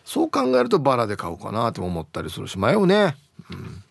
[0.04, 3.16] そう考えるとバラで買おうかなと思ったりするし迷うね、
[3.52, 3.84] うん、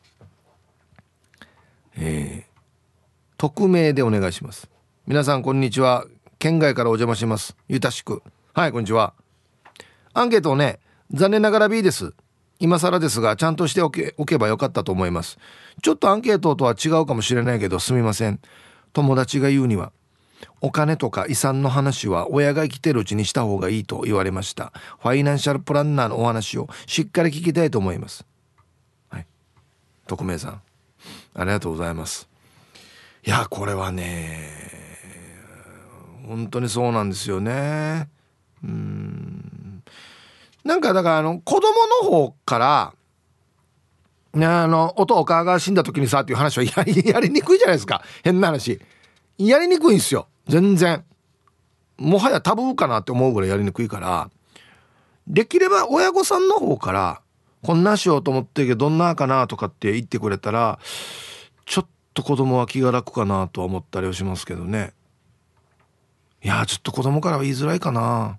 [1.96, 2.60] えー、
[3.38, 4.68] 匿名でお願いします。
[5.06, 6.04] 皆さんこんにちは。
[6.38, 7.56] 県外からお邪魔します。
[7.68, 8.22] ゆたしく。
[8.52, 9.14] はいこんにちは。
[10.12, 10.80] アンケートをね
[11.12, 12.12] 残念ながら B です。
[12.58, 15.38] 今更ですがちゃんとしておけおけばよかったと思います。
[15.80, 18.40] ちょっとアンケートとは違うかもしれないけどすみません
[18.92, 19.92] 友達が言うには
[20.60, 24.72] お金とか遺産の話は親が生きてるうちにした方がいいと言われました。
[25.00, 28.24] ファイナンシャルプランナーのお話をしっかり聞きたいと思います。
[29.08, 29.26] はい。
[30.06, 30.62] 匿名さん。
[31.34, 32.28] ありがとうございます。
[33.24, 34.50] いやこれはね
[36.26, 38.08] 本当にそうなんですよね。
[38.62, 39.82] うん。
[40.64, 41.68] なんかだからあの子供
[42.04, 42.94] の方から
[44.34, 48.02] ねあのお父かが死んだ時にさっていう話はやり やりにくいじゃないですか。
[48.22, 48.80] 変な話。
[49.38, 50.28] やりにくいんですよ。
[50.48, 51.04] 全然。
[51.98, 54.30] もはやタブーかなって思うぐらいやりにくいから。
[55.26, 57.20] できれば親御さんの方から
[57.62, 60.80] こんなしようと思ってるけどどんなかなとかって言ってくれたら
[61.64, 64.92] ちょっと子供は気が楽かなとは思ったりはしますけどね。
[66.42, 68.38] いやちょっと子供からは言いづらいかな。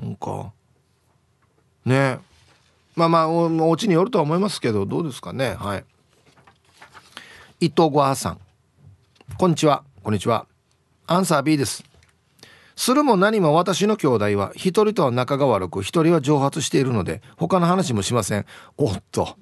[0.00, 0.52] なんか。
[1.84, 2.18] ね。
[2.96, 5.54] まあまあおお家によるとは思いますけどどうですかね。
[5.54, 5.84] はい。
[7.60, 8.40] 伊藤ごはさん。
[9.36, 9.84] こんにちは。
[10.02, 10.46] こんにちは。
[11.06, 11.84] アンサー B です。
[12.74, 18.46] するも何も私の兄弟は一人とは仲が悪く一人は蒸発しているので他の話もしません。
[18.78, 19.36] おっと。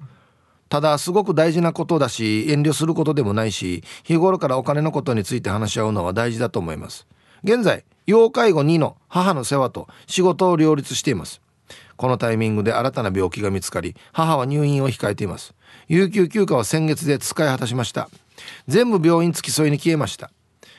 [0.67, 7.07] ただすごく大事なことだし遠慮することでもないし日頃からお金のことについて話し合うのは大事だと思います。
[7.45, 11.41] 現在要介護2の母の世話と仕事を両立しています。
[11.97, 15.53] このタイミングで新たな病気が見つかり母は入院を控えています。
[15.87, 18.09] 有給休暇は先月で使い果たしました。
[18.67, 20.31] 全部病院付き添いに消えました。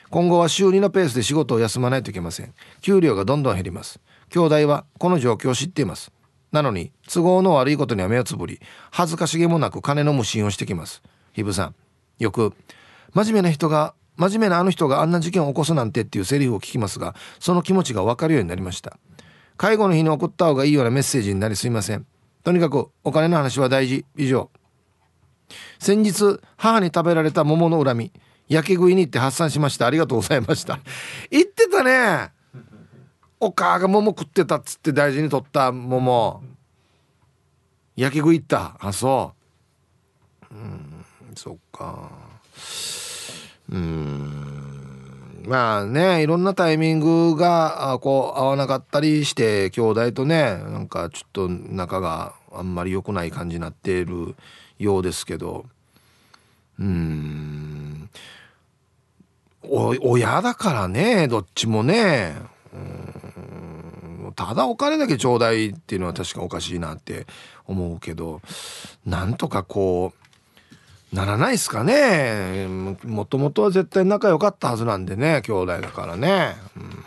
[0.09, 2.53] 今後は週2のペースで仕事を休まないといけません。
[2.81, 3.99] 給料がどんどん減ります。
[4.29, 6.11] 兄弟はこの状況を知っています。
[6.51, 8.59] なのに都合の悪いことには目をつぶり
[8.91, 11.01] 恥ずかしげもなく金の無心をしてきます。
[11.33, 11.75] ひぶさん
[12.19, 12.53] よく
[13.13, 18.97] 真面目な人が真面目なあの人があんな事件を起こすなんてっていうセリフを聞きますがその気持ちが分かるようになりました。
[19.57, 22.05] 介護の日に送った方がいいようなメッセージになりすいません。
[22.43, 24.05] とにかくお金の話は大事。
[24.15, 24.49] 以上。
[25.79, 28.11] 先日母に食べられた桃の恨み
[28.49, 29.87] 焼け食いに行って発散しました。
[29.87, 30.79] ありがとうございました。
[31.29, 32.31] 言ってたね。
[33.39, 36.41] お母が桃食ってたっつって大事に取った桃。
[37.95, 38.77] 焼け食いった。
[38.79, 39.33] あそ
[40.51, 40.55] う。
[40.55, 41.05] うん
[41.35, 42.09] そっか。
[43.69, 44.46] うん。
[45.47, 54.35] まあねいろんなタイミングがこう合わなかったりして兄弟とねなんかちょっと仲があんまり良くない感じになっている
[54.77, 55.65] ようですけど。
[56.79, 58.09] うん。
[59.63, 62.35] 親だからねどっちもね。
[62.73, 62.77] う
[64.27, 64.33] ん。
[64.35, 67.25] ただお金だけちょうだいっていうのは確かおかしいなって
[67.65, 68.41] 思うけど
[69.05, 70.16] なんとかこう
[71.13, 72.67] ならないですかね。
[72.67, 77.03] もともとは絶対仲良かったはずなんでね兄弟だからね、うん、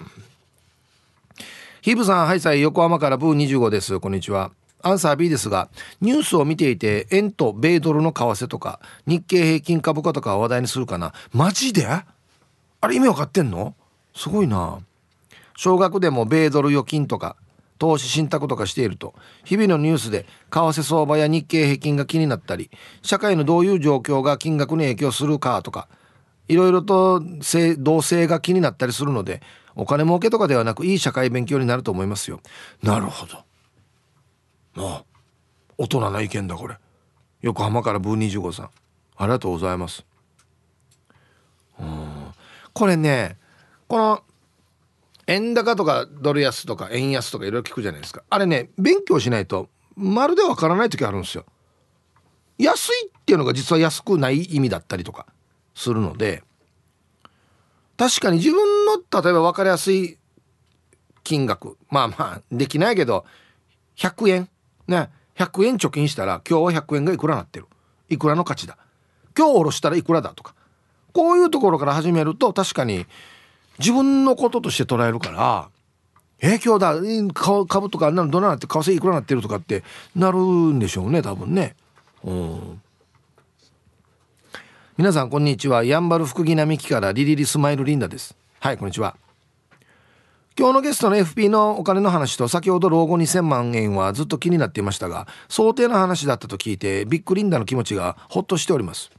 [1.83, 4.01] ヒブさんハイサイ横浜からブー25です。
[4.01, 4.53] こんにちは。
[4.83, 5.69] アンサー B ですが
[6.01, 11.13] ニュースを見ていて円と米ドルの為替とか日経平均株価とか話題にするかな。
[11.35, 11.87] マジで？
[11.87, 12.05] あ
[12.89, 13.75] れ意味わかってんの？
[14.17, 14.79] すごいな。
[15.55, 17.37] 小学でも米ドル預金とか
[17.81, 19.14] 投資信託とかしていると。
[19.45, 22.70] 日々のニュースで為替相場や日経平均が気になったり
[23.03, 25.89] 社会のどういう状況が金額に影響するかとか
[26.47, 27.22] いろいろと
[27.78, 29.41] 同性が気になったりするので
[29.74, 32.41] お金儲けとかではなくいい社会勉強になると思いますよ。
[32.83, 33.39] なるほど。
[34.76, 35.05] ああ
[35.78, 36.76] 大人な意見だこれ。
[37.41, 38.70] 横浜からブー25さん。
[39.16, 40.05] ありがとうございます。
[41.81, 42.35] うん。
[42.74, 43.39] これね
[43.89, 44.22] この
[45.31, 48.24] 円高とかドル安とか円安とかいろいろ聞くじゃないですか。
[48.28, 51.45] あれね勉強しないとまるでわからない時あるんですよ。
[52.59, 55.26] 安いっていうのが実は安くない意味だったりとか
[55.74, 56.43] するので
[57.97, 60.18] 確かに自分の例えば分かりやすい
[61.22, 63.24] 金額まあまあできないけど
[63.97, 64.49] 100円
[64.89, 67.66] ね100円貯金したら今日は100円がいくらなってる。
[68.09, 68.76] いくらの価値だ。
[69.39, 70.55] 今日下ろしたらいくらだとか。
[71.12, 73.07] こういうところから始めると確かに
[73.81, 75.68] 自分のこととして捉えるから
[76.43, 79.83] え今日だ株とかあんなのどうなって為替いくらなってるとかって
[80.16, 81.76] なるんでしょうね多分ね。
[82.24, 82.83] うん。
[84.97, 85.85] 皆さんこんにちは。
[85.85, 88.37] やんばる福木並木からリリリスマイルリンダです。
[88.59, 89.16] はいこんにちは。
[90.59, 99.11] 今日のゲストの FP のお金の話と先ほど老後2000万円はずっと気になっていましたが想定の話だったと聞いてビッグリンダの気持ちがほっとしております。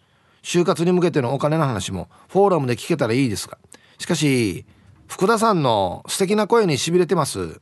[0.43, 3.59] 就活に向けてのお金の話もフォーラムで聞けたらいいですが
[4.01, 4.65] しかし
[5.07, 7.61] 福田さんの素敵な声にしびれてます。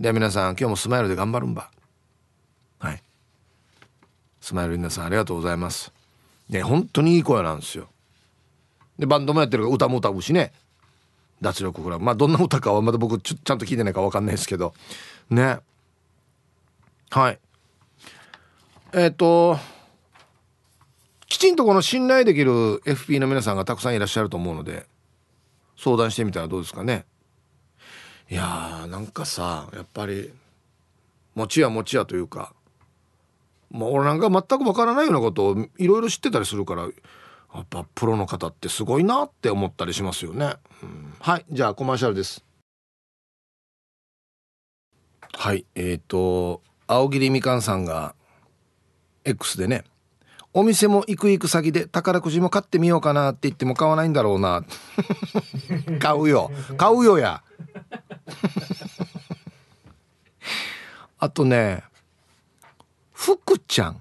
[0.00, 1.70] では皆さん今日もスマイルで頑張るんば。
[2.80, 3.00] はい。
[4.40, 5.92] スマイルリンダさんありがとうございます。
[6.48, 7.86] ね本当にいい声なんですよ。
[8.98, 10.52] でバンドもやってるから歌も歌うしね。
[11.40, 12.04] 脱力クラブ。
[12.04, 14.74] まあどんな歌かはまだ僕ちちゃんと聞いてないか分かんないですけど。
[15.30, 15.60] ね。
[17.10, 17.38] はい。
[18.92, 19.56] えっ、ー、と
[21.28, 24.84] きちんとこの信頼できる FP の皆さんがたくさんいらっしゃると思うので
[25.76, 27.04] 相談してみたらどうですかね。
[28.28, 30.32] いやーなんかさやっぱり
[31.34, 32.52] 餅や餅やというか
[33.70, 36.88] まあ俺なんか全く分からないようなことをいろいろ知ってたりするからや
[37.60, 42.44] っぱプロの方ってすごいなって思ったりしますよね、うん、はいじゃあコマーシャルです。
[45.38, 48.14] はいえっ、ー、と青桐みかんさんが
[49.24, 49.84] X でね
[50.58, 54.64] お店も行く行く先で宝くじも買ってみようかなって言っても買わないんだろうな。
[56.00, 56.50] 買うよ。
[56.78, 57.42] 買うよや。
[61.18, 61.84] あとね
[63.12, 64.00] 福ちゃん。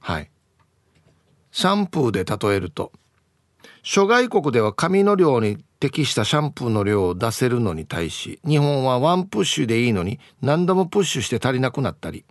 [0.00, 0.28] はい。
[1.52, 2.90] シャンプーで例えると
[3.84, 12.24] 諸外国では髪の量に適したシャンプーの量を出せるのに対し日本はワンプッシュでいいのに何度もプッシュして足りなくなったり。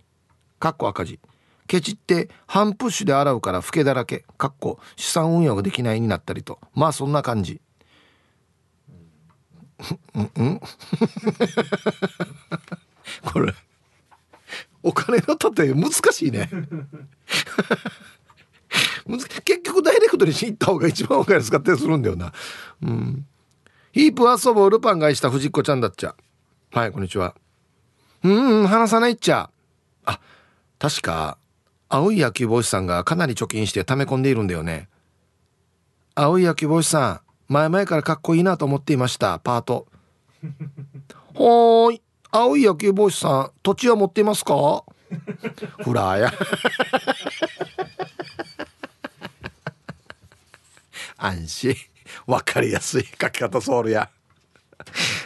[0.58, 1.18] かっこ赤字。
[1.66, 7.60] ケチって半プッシュで洗うから老けだらけかっこ資産運用ができないになったりとまあそんな感じ
[10.14, 10.60] うんうん
[13.24, 13.54] これ
[14.82, 16.50] お金の例え難しいね
[19.44, 22.32] 結局ダイレクトに行った方が一番分かりやすかったりするんだよな。
[22.82, 23.26] うん。
[23.92, 26.14] ヒープ遊ぼうルパンがした藤子ちゃんだっちゃ。
[26.72, 27.34] はい、こんにちは。
[28.22, 29.50] うん、うん、話さないっちゃ。
[30.06, 30.20] あ、
[30.78, 31.38] 確か、
[31.88, 34.88] 青い野球帽子さんがかなり貯金して溜め込んでいるんだよね。
[36.14, 37.20] 青い野球帽子さん、
[37.52, 39.86] 前々からかっこいいなと思っていました、パート。
[41.34, 44.84] ほーい、青い野球帽子さん、土地は持っていますか？
[45.84, 46.32] フラーや。
[51.16, 51.74] 安心
[52.26, 54.10] わかりやすい書き方ソウルや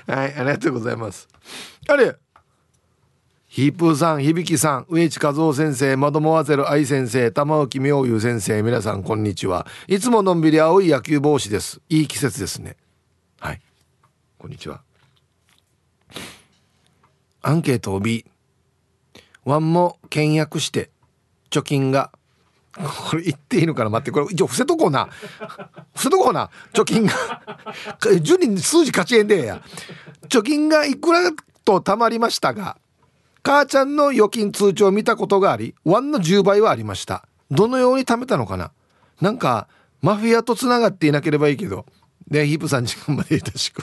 [0.07, 1.29] はいありがとうございます
[1.89, 2.15] あれ
[3.49, 9.67] ヒープーさん響さん植地和夫先生マドモアゼル愛先生玉置妙優先生皆さんこんにちは。
[9.87, 11.81] いつものんびり青い野球帽子です。
[11.89, 12.77] いい季節ですね。
[13.41, 13.61] はい。
[14.37, 14.83] こんにちは。
[17.41, 18.27] アンケートを B
[19.47, 20.91] ワンも倹約して
[21.51, 22.13] 貯金が
[23.11, 23.89] これ言っていいのかな？
[23.89, 25.07] 待ってこれ一応伏せとこうな。
[25.07, 26.51] 伏せとこうな。
[26.75, 27.15] 貯金が
[28.21, 29.63] 順に数字勝ちえんでや。
[30.29, 31.33] 貯金がいくら
[31.65, 32.77] と貯まりましたが
[33.43, 37.27] 母ちゃんの預金通帳を見たことがありワンの10倍はありました。
[37.51, 38.73] どのように貯めたのかな？
[39.21, 39.69] なんか
[40.03, 41.87] マフィアとつながっていなければいいけど。
[42.29, 43.83] でヒープさん時間までよろしく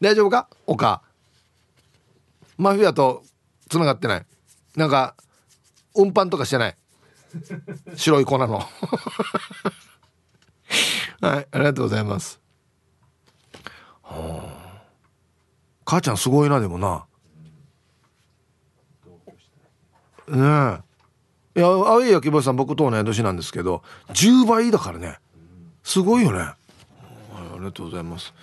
[0.00, 0.48] 大丈夫か？
[0.66, 1.02] おか。
[2.56, 3.24] マフィアと
[3.68, 4.26] つながってない。
[4.74, 5.14] なんか
[5.94, 6.76] 運搬とかしてない。
[7.94, 8.62] 白い粉の。
[11.20, 12.40] はいありがとうございます。
[14.02, 14.57] はあ。
[15.88, 17.06] 母ちゃんすごいなでもな。
[20.28, 20.82] ね
[21.56, 21.58] え。
[21.58, 25.16] いや青い焼き坊さん僕と同い年なんですけど10倍だからね。
[25.82, 26.56] すごいよね、あ
[27.54, 28.34] りがとうございます。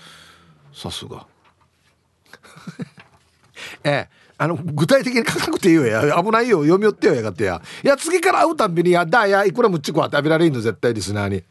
[0.74, 1.28] さすが。
[3.86, 4.10] ええ。
[4.40, 5.86] あの具体的に書かなくていいよ。
[5.86, 6.64] や危ないよ。
[6.64, 7.62] 読み寄ってよやがってや。
[7.84, 11.44] いや次から会うたんびにやだやいくらむっちこは食べられんの絶対リスナーに。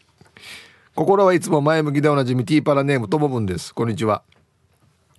[0.96, 3.72] 心はいつも前向きでおなじみティーパラネームともぶんです。
[3.72, 4.24] こんにちは。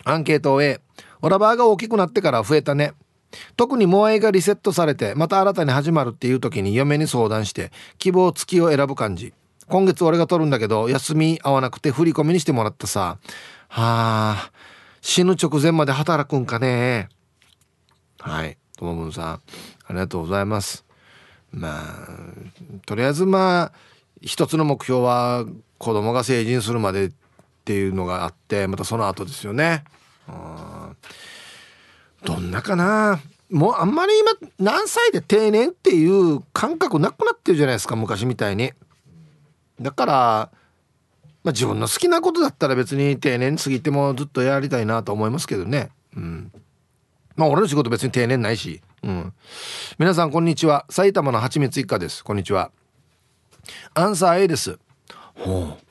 [0.06, 0.80] アンケートを A
[1.22, 2.94] オラバーが大きくなってから増えたね。
[3.58, 9.34] 特にモアイがリセットされてまた新たに始まるっていう時に嫁に相談して希望付きを選ぶ感じ。
[9.68, 13.18] 今月俺が取るんだけど休み合わなくて振り込みにしてもらったさ。
[13.68, 14.52] はあ
[15.02, 17.10] 死ぬ直前まで働くんかね。
[18.20, 19.34] はいともぶんさん。
[19.34, 19.42] あ
[19.90, 20.86] りがとうございます。
[21.52, 21.84] まあ
[22.86, 23.72] とりあえずまあ
[24.22, 25.46] 一つの目標は
[25.78, 27.12] 子供が成人するまで
[27.66, 29.84] っていうのがあってまたその後ですよね。
[30.30, 30.96] うん。
[32.24, 33.20] どんなかな。
[33.50, 38.72] もうあんまり今何歳で定年っていう感覚なくなってるじゃないですか昔みたいに。
[39.82, 40.14] だから、
[41.44, 45.90] まあ、自分の好きなことだったら別に定年過ぎてもずっとやりたいなと思いますけどね。
[46.16, 46.52] うん。
[47.36, 48.80] まあ俺の仕事別に定年ないし。
[49.02, 49.34] うん。
[49.98, 50.86] 皆さんこんにちは。
[50.92, 52.24] 埼玉のはちみつ一家です。
[52.24, 52.70] こんにちは。
[53.96, 54.78] アンサー A です。
[55.34, 55.85] ほう。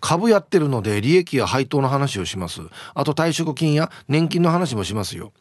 [0.00, 2.60] 株やってるので利益や配当の話をします。
[2.94, 5.32] あと退職金や年金の話もしますよ。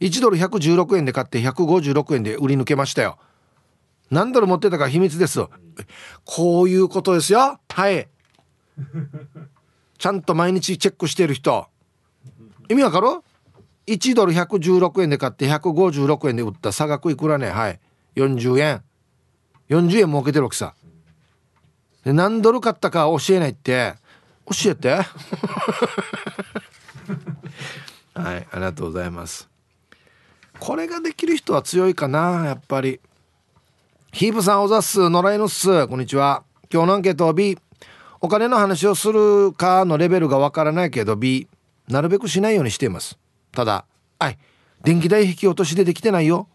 [0.00, 3.18] 1ドル116円で買って156円で売り抜けましたよ。
[4.10, 5.40] 何ドル持ってたか秘密です
[6.24, 7.60] こういうことですよ。
[7.68, 8.08] はい
[9.98, 11.66] ちゃんと毎日チェックしてる人。
[12.68, 13.06] 意味わかる
[13.86, 16.72] ?1 ドル116円で買って156円で売った。
[16.72, 17.50] 差額いくらね？
[17.50, 17.78] はい。
[18.16, 18.82] 40円。
[19.68, 20.74] 40円儲けてるわけさ。
[22.04, 23.94] 何ドル買ったか教えないって。
[24.46, 24.88] 教えて。
[28.14, 29.48] はいありがとうございます。
[30.58, 33.00] これができる人は強いかなやっぱり。
[34.12, 35.08] ヒープさんおざっす。
[35.08, 35.86] 野良犬っす。
[35.88, 36.42] こんにちは。
[36.72, 37.58] 今日のアンケートは B
[38.20, 41.48] お金の話をするかのレベルがわからないけど B
[41.88, 43.18] なるべくしないようにしています。
[43.52, 43.84] ただ
[44.18, 44.38] はい
[44.82, 46.48] 電気代引き落としでできてないよ。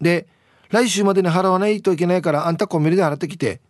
[0.00, 0.26] で
[0.70, 3.60] 来週までに払わないといけないからあんたコンビニで払ってきて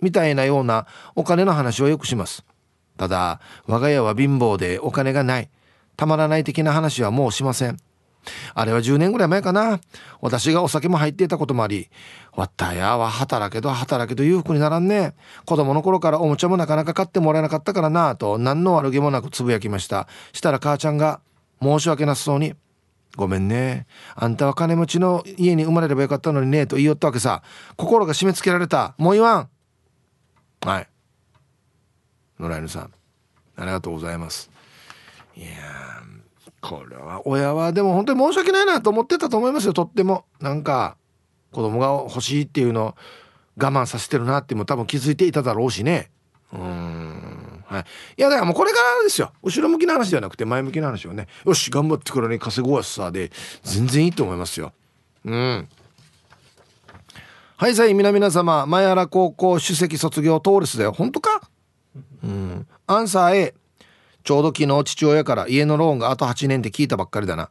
[0.00, 2.44] みたいなようなお金の話をよくします
[2.96, 5.50] ただ我が家は貧乏でお金がない
[5.96, 7.76] たまらない的な話はもうしません
[8.54, 9.80] あれは10年ぐらい前かな
[10.20, 11.88] 私がお酒も入っていたこともあり
[12.34, 15.14] わったやは働けど働けど裕福にならんね
[15.46, 21.20] 子供の頃からおもちゃもなかなか買ってもらえなかったからなと何の悪気もなくつぶやきましたしたら母ちゃんが
[21.62, 22.54] 申し訳なさそうに
[23.16, 23.86] ごめんね。
[24.14, 27.42] あんたは金持ちの家に生まれればよかったのにね、と言いよったわけさ。
[27.76, 28.94] 心が締め付けられた。
[28.98, 29.48] もう言わん。
[30.64, 30.88] はい。
[32.38, 32.92] 野良犬さん
[33.56, 34.50] ありがとうございます。
[35.36, 35.48] いや
[36.60, 40.24] これは親はでも本当に申し訳ないなと思ってたと思いますよとっても。
[40.40, 40.96] なんか
[41.52, 42.94] 子供が欲しいっていうの
[43.56, 46.10] 我慢させてるなっても多分気づいていただろうしね。
[46.52, 47.84] うんはい。
[48.18, 49.32] いやだからもうこれからですよ。
[49.42, 51.28] 後ろ向きな話ではなくて前向きな話をね。
[51.44, 52.38] よし頑張ってくれね。
[52.38, 53.30] 稼ごうやさで。
[53.62, 54.72] 全然いいと思いますよ。
[55.24, 55.68] うん。
[57.60, 60.92] はいさい皆様前原高校首席卒業トーレスだよ。
[60.92, 61.42] 本当か？
[62.24, 63.54] うん、アンサー A
[64.24, 67.50] ちょうど昨日父親から家のローンがあと8年って聞いたばっかりだな。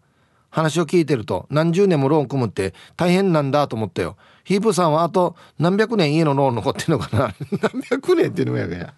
[0.49, 4.17] 話を聞いてると何十年もローン組むって大変なんだと思ったよ。
[4.45, 7.35] ヒープさんはあと何百年家のローン残ってんのかな？
[7.71, 8.93] 何百年っていうのやがや。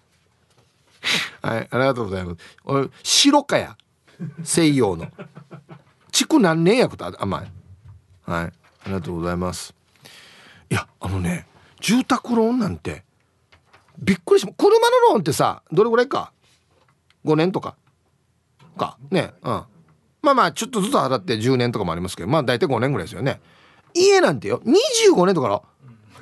[1.42, 2.36] はいありがとうございます。
[2.64, 3.76] 俺白かや。
[4.44, 5.08] 西洋の。
[6.10, 7.52] 築何年やこと甘い
[8.24, 8.52] はいあ
[8.86, 9.74] りがとうございます。
[10.72, 11.46] いやあのね
[11.80, 13.04] 住宅ローンなんて
[13.98, 16.32] びっくりしま車のローンってさどれぐらいか
[17.26, 17.76] ？5年とか？
[18.78, 18.96] か？
[19.10, 19.64] ねうん。
[20.22, 23.42] まあまあちょっとずつ払って10年とかもありますけどまあ大体5年ぐらいですよね。
[23.92, 25.62] 家なんてよ25年とか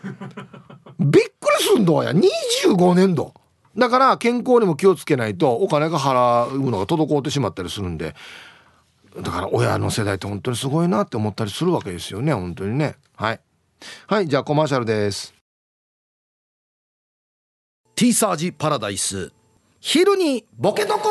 [0.98, 3.32] びっくりすんだや25年度。
[3.78, 8.16] だから健康にも気をつけないとお金が払うのが滞ってしまったりするんで。
[9.22, 12.96] だから親の世代って本当にすごいなって思ったりするわけですよね本当にね。
[13.14, 13.40] はい。
[14.06, 15.32] はいじゃあコマーシャルです。
[17.94, 19.32] ティーサージパラダイス。
[19.80, 21.08] 昼にボケとこ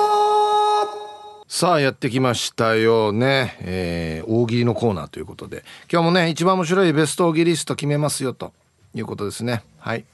[1.48, 5.64] さあやってきましたよね、えー、大喜利のコーナーということで。
[5.92, 8.54] 今日もね一番面白いベスト大喜利リスト決めますよと。
[8.96, 9.64] いうことですね。
[9.80, 10.06] はい。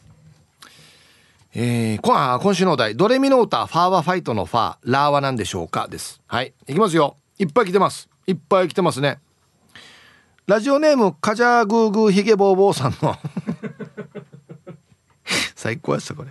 [1.53, 4.77] えー、今週のお題「ドレミの歌ファーはファイトのファー。
[4.83, 6.21] ラーは何でしょうか?」です。
[6.27, 6.53] はい。
[6.67, 7.17] いきますよ。
[7.37, 8.09] いっぱい来てます。
[8.27, 9.19] いっぱい来てますね
[10.47, 13.17] ラジオネームカジャーグーグーヒゲボーボーさんの。
[15.55, 16.29] 最高やったこれ。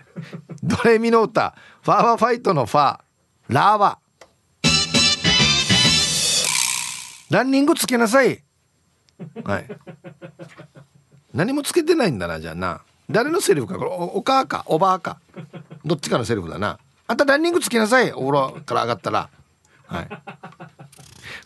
[0.63, 1.57] ドレミの歌。
[1.83, 3.01] ファーはファイトのファー。
[3.49, 3.99] ラーは。
[7.29, 8.41] ランニングつけなさい。
[9.45, 9.69] はい。
[11.33, 12.83] 何もつけてないんだなじゃあな。
[13.11, 13.77] 誰のセリフか。
[13.79, 15.19] これお母かおばあか。
[15.85, 16.79] どっちかのセリフだな。
[17.09, 18.13] あんたランニングつけなさい。
[18.13, 19.29] お風呂から上がったら。
[19.89, 20.09] はい。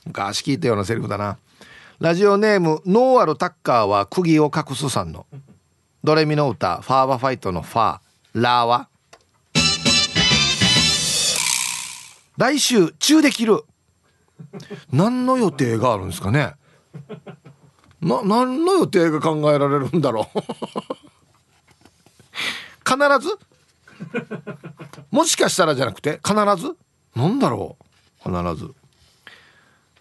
[0.04, 1.38] 昔聞いたようなセリフだな。
[2.00, 5.26] ラジオネームノーアルタッカーは釘を隠すさんの。
[6.04, 8.88] ドレミの歌ファーバファイトのファーラーは。
[12.36, 13.64] 来週中できる。
[14.92, 16.54] 何の予定があるんですかね。
[18.00, 20.38] な何の予定が考えられるんだろう。
[22.86, 22.96] 必
[23.26, 23.36] ず？
[25.10, 26.32] もしかしたらじゃなくて必
[26.62, 26.76] ず？
[27.16, 27.76] なんだろ
[28.24, 28.72] う必ず、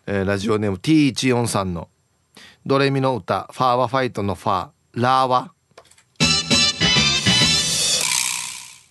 [0.08, 1.90] えー、ラジオネーム T14 さんの
[2.66, 5.52] 「ドレミの歌ファーはファイトのファーラーは」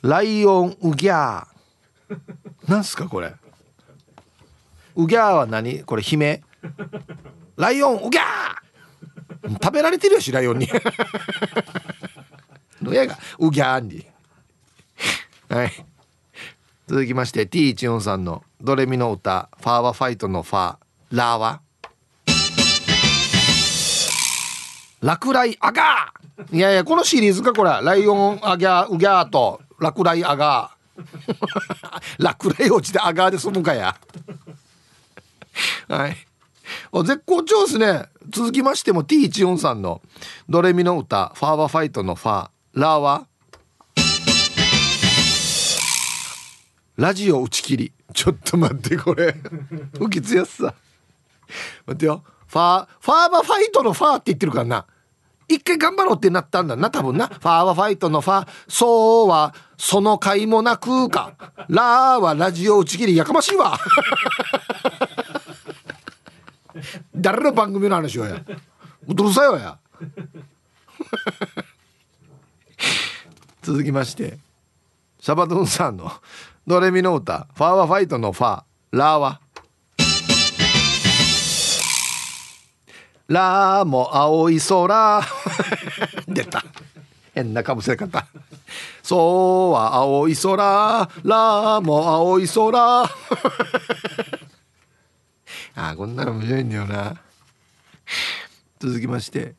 [0.03, 1.47] ライオンウギャー。
[2.71, 3.33] なんすかこれ？
[4.95, 5.83] ウギャーは何？
[5.85, 6.43] これ悲鳴？
[7.57, 9.53] ライオンウギャー！
[9.55, 10.69] 食べられてるよしライオンに。
[12.83, 13.19] どやが？
[13.39, 14.07] ウギャーに。
[15.49, 15.73] はい。
[16.87, 20.86] 続きまして T14 さんのドレミの歌ファーはファイトのファー。
[21.13, 21.61] ラーは？
[25.01, 26.57] 落雷アガー！
[26.57, 27.71] いやいやこのシリーズかこれ。
[27.71, 31.03] ライオンアギャーウギャーと落雷アガー。
[32.19, 33.97] 落雷落ちてアガーで済むかや。
[35.89, 36.17] はい。
[37.05, 38.07] 絶好調ですね。
[38.31, 40.03] 続きましても T14 さんの
[40.49, 42.49] ドレミの歌ファーはファイトのファー。
[42.75, 43.27] ラーは？
[46.97, 47.93] ラジオ打ち切り。
[48.15, 49.37] ちょっと待ってこれ。
[49.99, 50.75] 不吉やすさ。
[51.87, 52.23] 待ってよ。
[52.47, 54.87] ファーファーバファイトのファーって言ってるからな。
[55.49, 57.29] 一回頑張ろうってなったんだな多分な。
[57.29, 58.49] ファーはファイトのファー。
[58.69, 61.35] そうはその甲斐もなくか。
[61.69, 63.79] ラーはラジオ打ち切りやかましいわ。
[67.15, 68.43] 誰の番組の話をや。
[69.07, 69.79] うるさいわや。
[73.63, 74.39] 続きまして。
[75.21, 76.13] シャバドゥンさんの
[76.67, 77.47] ドレミの歌。
[77.55, 78.63] ファーはファイトのファー。
[78.93, 79.41] ラーは
[83.29, 85.23] ラーも青い空
[86.29, 86.65] 出た。
[87.35, 88.27] 変なかぶせ方
[89.03, 93.05] そうは青い空ラーも青い空
[95.77, 97.17] あこんなの面白いんだよな。
[98.79, 99.55] 続きまして。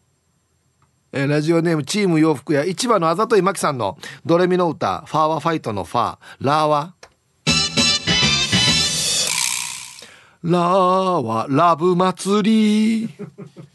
[1.14, 6.18] え、ラジオネームチーム洋服屋市場のあざといまきさんのドレミの歌ファーはファイトのファー。
[6.42, 6.96] ラーは
[10.44, 13.10] ラーはラブ祭り。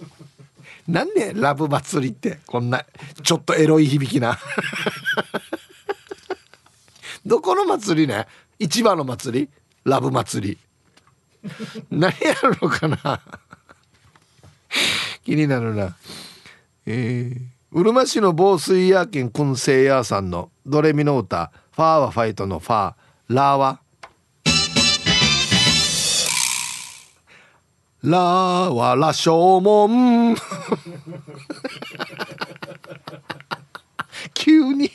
[0.89, 2.85] なんでラブ祭りってこんな
[3.23, 4.39] ちょっとエロい響きな。
[7.25, 8.27] どこの祭りね？
[8.59, 9.49] 市場の祭り？
[9.85, 10.59] ラブ祭り。
[11.91, 13.21] 何やるのかな？
[15.25, 15.97] 気になるな。
[16.87, 17.41] えー、
[17.73, 22.95] うるま市の防水屋県燻製屋さんのドレミの歌ファーはファイトのファー。
[23.29, 23.81] ラーは
[28.03, 29.31] ラーは羅生
[29.61, 30.35] 門
[34.35, 34.91] 急に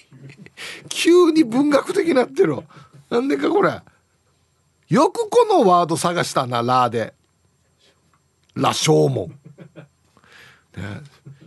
[0.89, 2.57] 急に文学的になってる。
[3.09, 3.81] なんでかこれ。
[4.89, 7.13] よくこのワード探したなラーで
[8.55, 9.35] 羅生門、ね、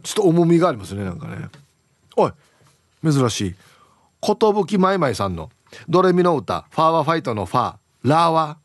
[0.02, 1.48] ちょっと重みがありますねなんかね。
[2.16, 2.32] おい
[3.02, 3.54] 珍しい。
[4.22, 5.50] 寿まいまいさんの
[5.88, 7.76] 「ドレミの歌ファーはファイトのファー。
[8.04, 8.58] ラーは」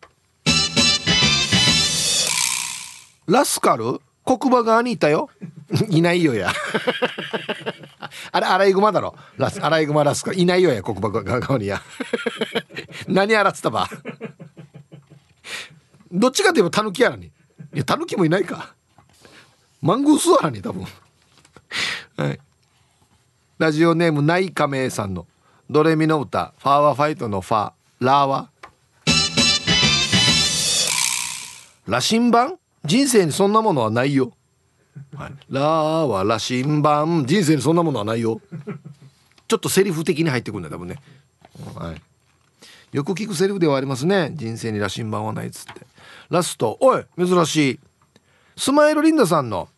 [3.28, 4.02] ラスカル？
[4.24, 5.30] 黒馬側にいたよ。
[5.90, 6.52] いないよや。
[8.32, 9.16] あれアライグマだろ。
[9.38, 10.38] ラスアライグマラスカル。
[10.40, 11.82] いないよや黒馬側にや。
[13.08, 13.90] 何洗ってたば？
[16.12, 17.28] どっちかといえばタヌキやらに。
[17.28, 17.32] い
[17.74, 18.74] やタヌキもいないか。
[19.82, 20.86] マングースはらに多分。
[22.18, 22.40] はい。
[23.58, 25.28] ラジオネームナイカメイさんの。
[25.70, 26.54] ドレミの歌。
[26.60, 27.72] ファーワファイトのファー。
[28.00, 28.50] ラーは？
[31.88, 34.32] 羅針盤人生にそんなものはないよ、
[35.16, 38.42] はい、ラーは羅針盤人生にそんなものはないよ。
[39.48, 40.96] ちょっとセリフ的に入ってくるんだ多分ね、
[41.76, 42.02] はい、
[42.92, 44.32] よく聞くセリフではありますね。
[44.34, 45.86] 人生に羅針盤はないっつって。
[46.30, 47.80] ラストおい珍しい。
[48.58, 49.70] スマイルリンダさんの、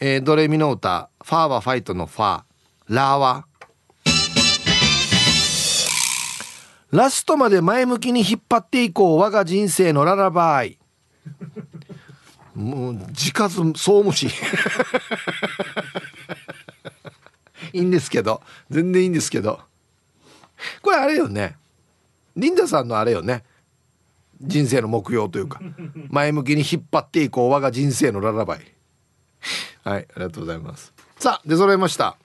[0.00, 2.42] えー、ドレミの歌ファーはファイトのファー。
[2.88, 3.44] ラーは。
[6.90, 9.18] ラストまで前向きに引っ張っていこう。
[9.18, 10.78] 我が人生のララバイ
[12.58, 14.26] もう字数総無視
[17.72, 18.42] いいんですけど。
[18.68, 19.60] 全然いいんですけど。
[20.82, 21.56] これあれよね。
[22.36, 23.44] リンダさんのあれよね。
[24.40, 25.60] 人生の目標というか。
[26.10, 28.74] 前向きに引っ張っていこう我が人生のララバイ。
[29.84, 30.92] はいありがとうございます。
[31.18, 32.16] さあ出揃いました。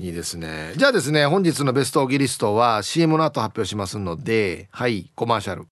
[0.00, 0.72] いいですね。
[0.76, 5.66] じゃあですね本日のベストオギリストは CM の後発表しますのではいコマーシャル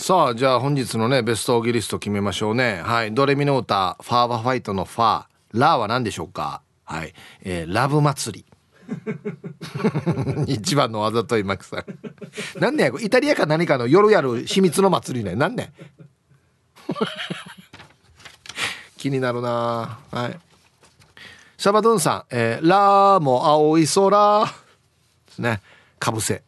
[0.00, 2.80] さあじゃあ本日のねベストオギリスト決めましょうね。
[2.82, 3.12] はい。
[3.12, 5.24] ドレミの歌ファーバファイトのファー。
[5.52, 6.62] ラーは何でしょうか？
[6.86, 8.46] はい、えー、ラブ祭
[8.88, 10.48] り。
[10.48, 11.84] 一番のあざといマクさん。
[12.58, 15.34] 何ねイタリアか何かの夜やる秘密の祭りね。
[15.36, 15.70] 何ね
[18.96, 19.98] 気になるな。
[20.10, 20.40] はい。
[21.58, 24.46] シャバドゥンさん、えー、ラーも青い空。
[25.26, 25.60] ですね。
[25.98, 26.42] かぶせ。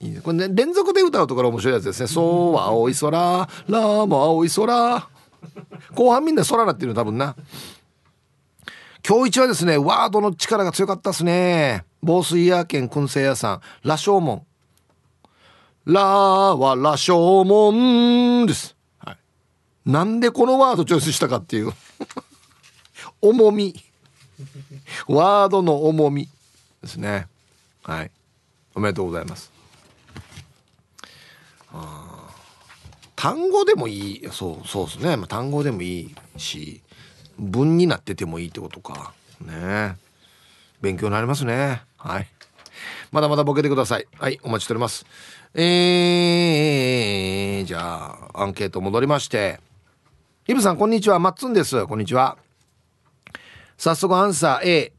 [0.00, 2.06] いいねこれね連続で歌うところ面白いやつですね。
[2.06, 5.08] そうは青い空ラーも青い空。
[5.94, 7.36] 後半みんな空なってるの多分な。
[9.06, 11.84] 今日一はですねワードの力が強かったですね。
[12.02, 13.60] 防水屋県燻製屋さん。
[13.82, 14.44] 羅生門。
[15.86, 19.16] ラーは羅生門です、はい、
[19.84, 21.72] なんでこのワードチョイスしたかっていう。
[23.22, 23.74] 重み。
[25.06, 26.28] ワードの重み
[26.82, 27.28] ですね。
[27.84, 28.10] はい。
[28.74, 29.55] おめでとうございます。
[33.26, 36.80] 単語でもいいそうそうですね、まあ、単語でもいいし
[37.36, 39.14] 文になっててもいいってことか。
[39.40, 39.96] ね。
[40.80, 41.82] 勉強になりますね。
[41.98, 42.28] はい。
[43.10, 44.06] まだまだボケてください。
[44.16, 45.04] はいお待ちしております。
[45.54, 49.58] えー、じゃあアンケート戻りまして。
[50.46, 51.18] イブさんこんにちは。
[51.18, 51.84] マッツンです。
[51.88, 52.38] こんにちは。
[53.76, 54.92] 早速アンサー A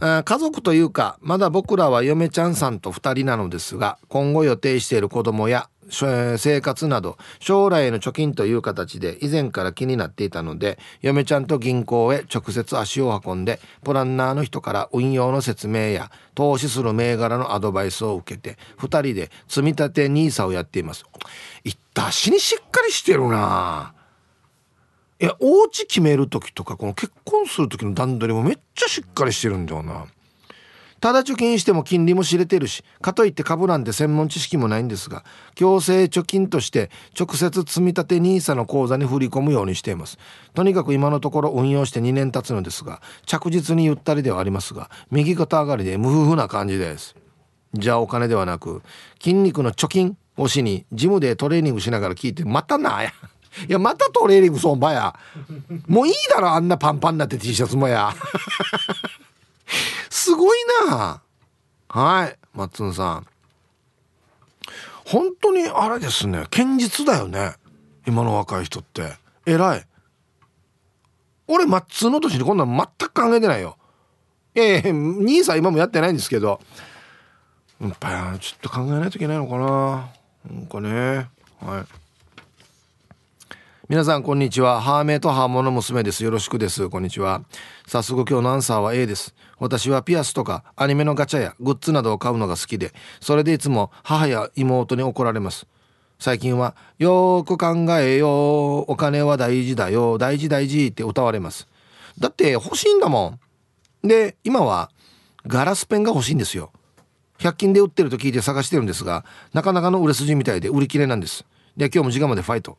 [0.00, 21.04] あ家族というかまだ僕らは嫁ちゃんさんと2人なのですが今後予定している子供や生活など将来への貯金という形で以前から気になっていたので嫁ちゃんと銀行へ直接足を運んでプランナーの人から運用の説明や投資する銘柄のアドバイスを受けて2人で積み立て NISA をやっています。
[21.64, 23.94] いったしにしっかりしてるな。
[25.20, 30.06] いやお家決める時とかこの結婚する時の段取りもめっちゃしっかりしてるんだよな。
[31.04, 35.22] ただ貯金しても金利も知れてるしかといって株なんて専門知識もないんですが
[35.54, 40.16] 強制貯金として直接積み立て NISA の口座に振り込むようにしています。
[40.54, 47.14] とにかく今のところ運用して2年経つのですが着実にゆったりではありますが右肩上がりで無夫婦な感じです。
[47.74, 48.80] じゃあお金ではなく
[49.20, 53.12] 筋肉の貯金をしにジムでトレーニングしながら聞いてまたなや。
[53.68, 55.14] いやまたトレーニングそんばや。
[55.86, 58.14] もういいだろあんなパンパンになって T シャツもや。
[60.10, 60.58] すごい
[60.88, 61.22] な。
[61.88, 63.26] はいマッツンさん。
[65.04, 66.46] 本当にあれですね。
[66.50, 67.52] 堅実だよね。
[68.06, 69.16] 今の若い人って。
[69.46, 69.86] 偉い。
[71.46, 73.76] 俺マッツンの年にこんなん全く考えてないよ。
[74.54, 76.60] いやいや兄さん今もやってないんですけど。
[77.80, 80.10] やっぱちょっと考えないといけないのかな。
[80.50, 81.28] なんかね。
[81.60, 81.84] はい。
[83.88, 84.80] 皆さんこんにちは。
[84.80, 86.24] ハーメイとハーモの娘です。
[86.24, 86.88] よろしくです。
[86.88, 87.42] こんにちは。
[87.86, 89.34] 早速今日のアンサーは A です。
[89.64, 95.66] 私はピアスとかアニメのガチャやグッズなどを買うのが好きでそれでいつも母や妹に怒られます。
[96.18, 101.66] 最近はよーく考えよお金は大事だよ大事大事って歌われます。
[102.18, 103.38] だって欲しいんだも
[104.02, 104.06] ん。
[104.06, 104.90] で今は
[105.46, 106.70] ガラスペンが欲しいんですよ。
[107.38, 111.44] 100均で売ってると聞いて探してるんですがなかなかの売れ筋みたいで売り切れなんです。
[111.76, 112.76] で今日も時間までファイト。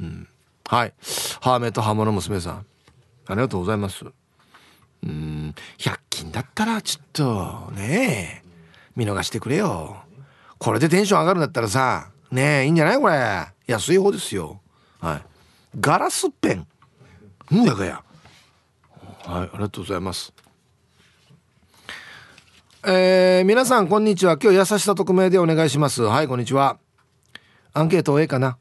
[0.00, 0.28] うん、
[0.68, 0.92] はい。
[1.40, 2.66] ハーメとハモの娘さん。
[3.26, 4.04] ありがとうございます。
[5.04, 8.48] うん100均だったらちょっとねえ
[8.96, 9.96] 見逃してくれよ。
[10.58, 13.46] これでテンション上がるんだったらさねえいいんじゃないこれ。
[13.66, 14.60] 安い方ですよ。
[15.00, 15.22] はい。
[15.78, 16.66] ガラスペン。
[17.50, 18.02] うんやがや。
[19.26, 20.32] はいありがとうございます。
[22.86, 24.38] えー、皆さんこんにちは。
[24.40, 26.02] 今日優しさ匿名でお願いします。
[26.02, 26.78] はいこんにちは。
[27.72, 28.56] アンケートをええかな。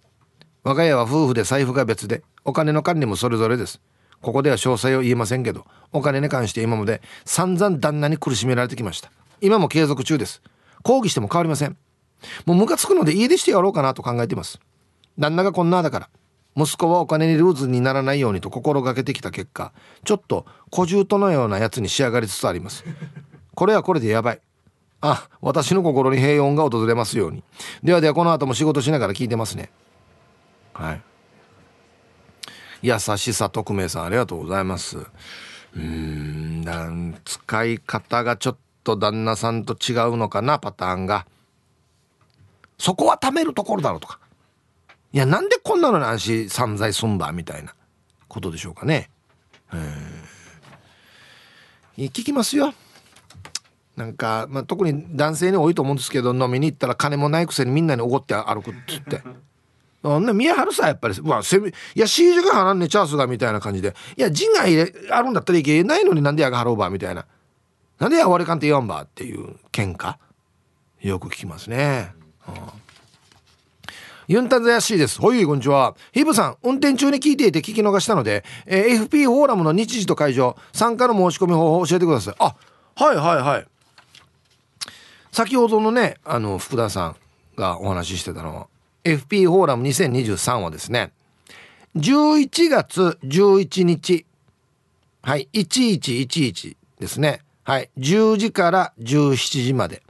[0.63, 3.79] 我が家は夫婦で財布が別でお金の管理もそれぞれです。
[4.24, 9.11] ここでは詳細を言えませんけどお金に関して今まで散々旦那に苦しめられてきました。
[9.41, 10.41] 今も継続中です。
[10.82, 11.78] 抗議しても変わりません。
[12.45, 14.59] もうムカつくので家出してやろうかなと考えています。
[15.19, 16.09] 旦那がこんなだから。
[16.55, 19.74] 息子はお金にルーズにならないようにと心がけてきた結果
[20.05, 22.86] ちょっと小獣とのようなやつに仕上がりつつあります。
[23.55, 24.41] これはこれでやばい。
[25.01, 27.43] あ私の心に平穏が訪れますように。
[27.84, 29.69] ではではこの後も仕事しながら聞いてますね。
[30.74, 31.01] はい。
[32.84, 34.97] 優しさ匿名さんありがとうございます。
[35.75, 41.25] うん使い方がちょっと旦那さんと違うのかなパターンが。
[42.77, 44.19] そこは貯めるところだろうとか。
[45.13, 47.73] いやなんでこんなのに安心散財すんだみたいな。
[48.34, 49.09] ことでしょうかね。
[51.97, 52.73] 聞きますよ。
[53.95, 59.21] なんか、まあ、特に男性に多いと思うんですけど飲みに行ったら金もないくせにみんなにおごって歩くっつって。
[60.03, 61.61] あんな見え張るさやっぱりまあせい
[61.95, 67.25] や C 字が払んねチャンスがみたいな感じでいや字が入れあるんだったらいけないのになんでやが払うばみたいな
[67.99, 70.15] なんでやわれかんって言わんばっていう喧嘩
[71.01, 72.13] よく聞きますね、
[72.47, 72.83] うん
[74.27, 75.19] ユンタンザヤシーです。
[75.19, 75.95] ほい、こんにちは。
[76.13, 82.35] ヒブさん、運転中に聞いていて聞き逃したので、えー、FP フォーラムの日時と会場、参加の申し込み方法を教えてください。
[82.39, 82.55] あ、
[82.95, 83.67] はいはいはい。
[85.31, 87.15] 先ほどのね、あの、福田さん
[87.57, 88.67] がお話ししてたのは、
[89.03, 91.11] FP フォーラム2023はですね、
[91.95, 94.25] 11月11日、
[95.21, 97.41] はい、1111ですね。
[97.63, 100.03] はい、10時から17時まで。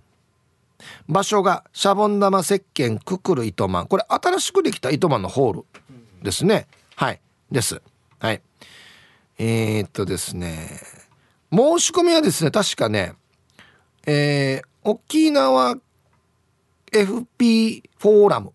[1.08, 5.66] 場所がシャボン玉石鹸くくる糸満これ新しくできた糸満のホール
[6.22, 7.22] ですねはい
[7.52, 7.82] です
[8.20, 8.42] はい
[9.38, 10.82] えー、っとですね
[11.52, 13.14] 申し込みはですね確かね
[14.06, 15.78] えー、沖縄
[16.92, 18.52] FP フォーラム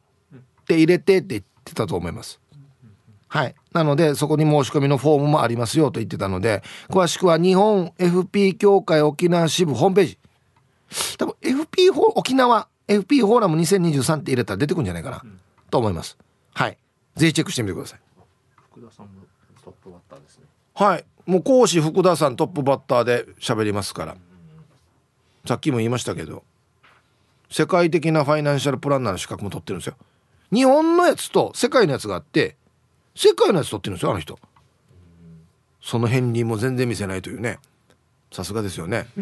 [0.68, 2.40] って入れてって言ってたと思います。
[3.28, 3.54] はい。
[3.72, 10.18] なのでそこに申し込みのフォームもありますよと言ってたので詳しくは日本 FP 協会沖縄支部ホームページ。
[11.16, 15.40] 多分 FP 沖縄 FP フォーラム2023って入れたら出てくるんじゃないかな、うん、
[15.70, 16.18] と思います。
[16.54, 16.78] はい。
[17.16, 18.00] ぜひチェックしてみてください。
[18.72, 19.12] 福田さんも
[19.64, 20.44] トップバッターですね。
[20.74, 21.04] はい。
[21.26, 24.16] もう講師福田さんトップバッターで喋りますから、
[25.48, 26.44] さっきも言いましたけど
[27.50, 29.96] 世界的なファイナンシャルプランナーの資格も取ってるんですよ
[30.52, 32.56] 日本のやつと世界のやつがあって
[33.14, 34.38] 世界のやつ取ってるんですよあの人。
[35.80, 37.58] その片鱗も全然見せないというね。
[38.30, 39.06] さすがですよね。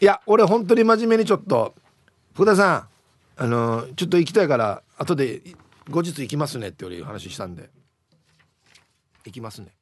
[0.00, 1.74] い、いや俺本当に真面目にちょっと
[2.34, 2.88] 福田さん
[3.36, 5.42] あのちょっと行きたいから後で
[5.88, 7.70] 後日行きますねって俺話したんで。
[9.24, 9.72] 行きますね。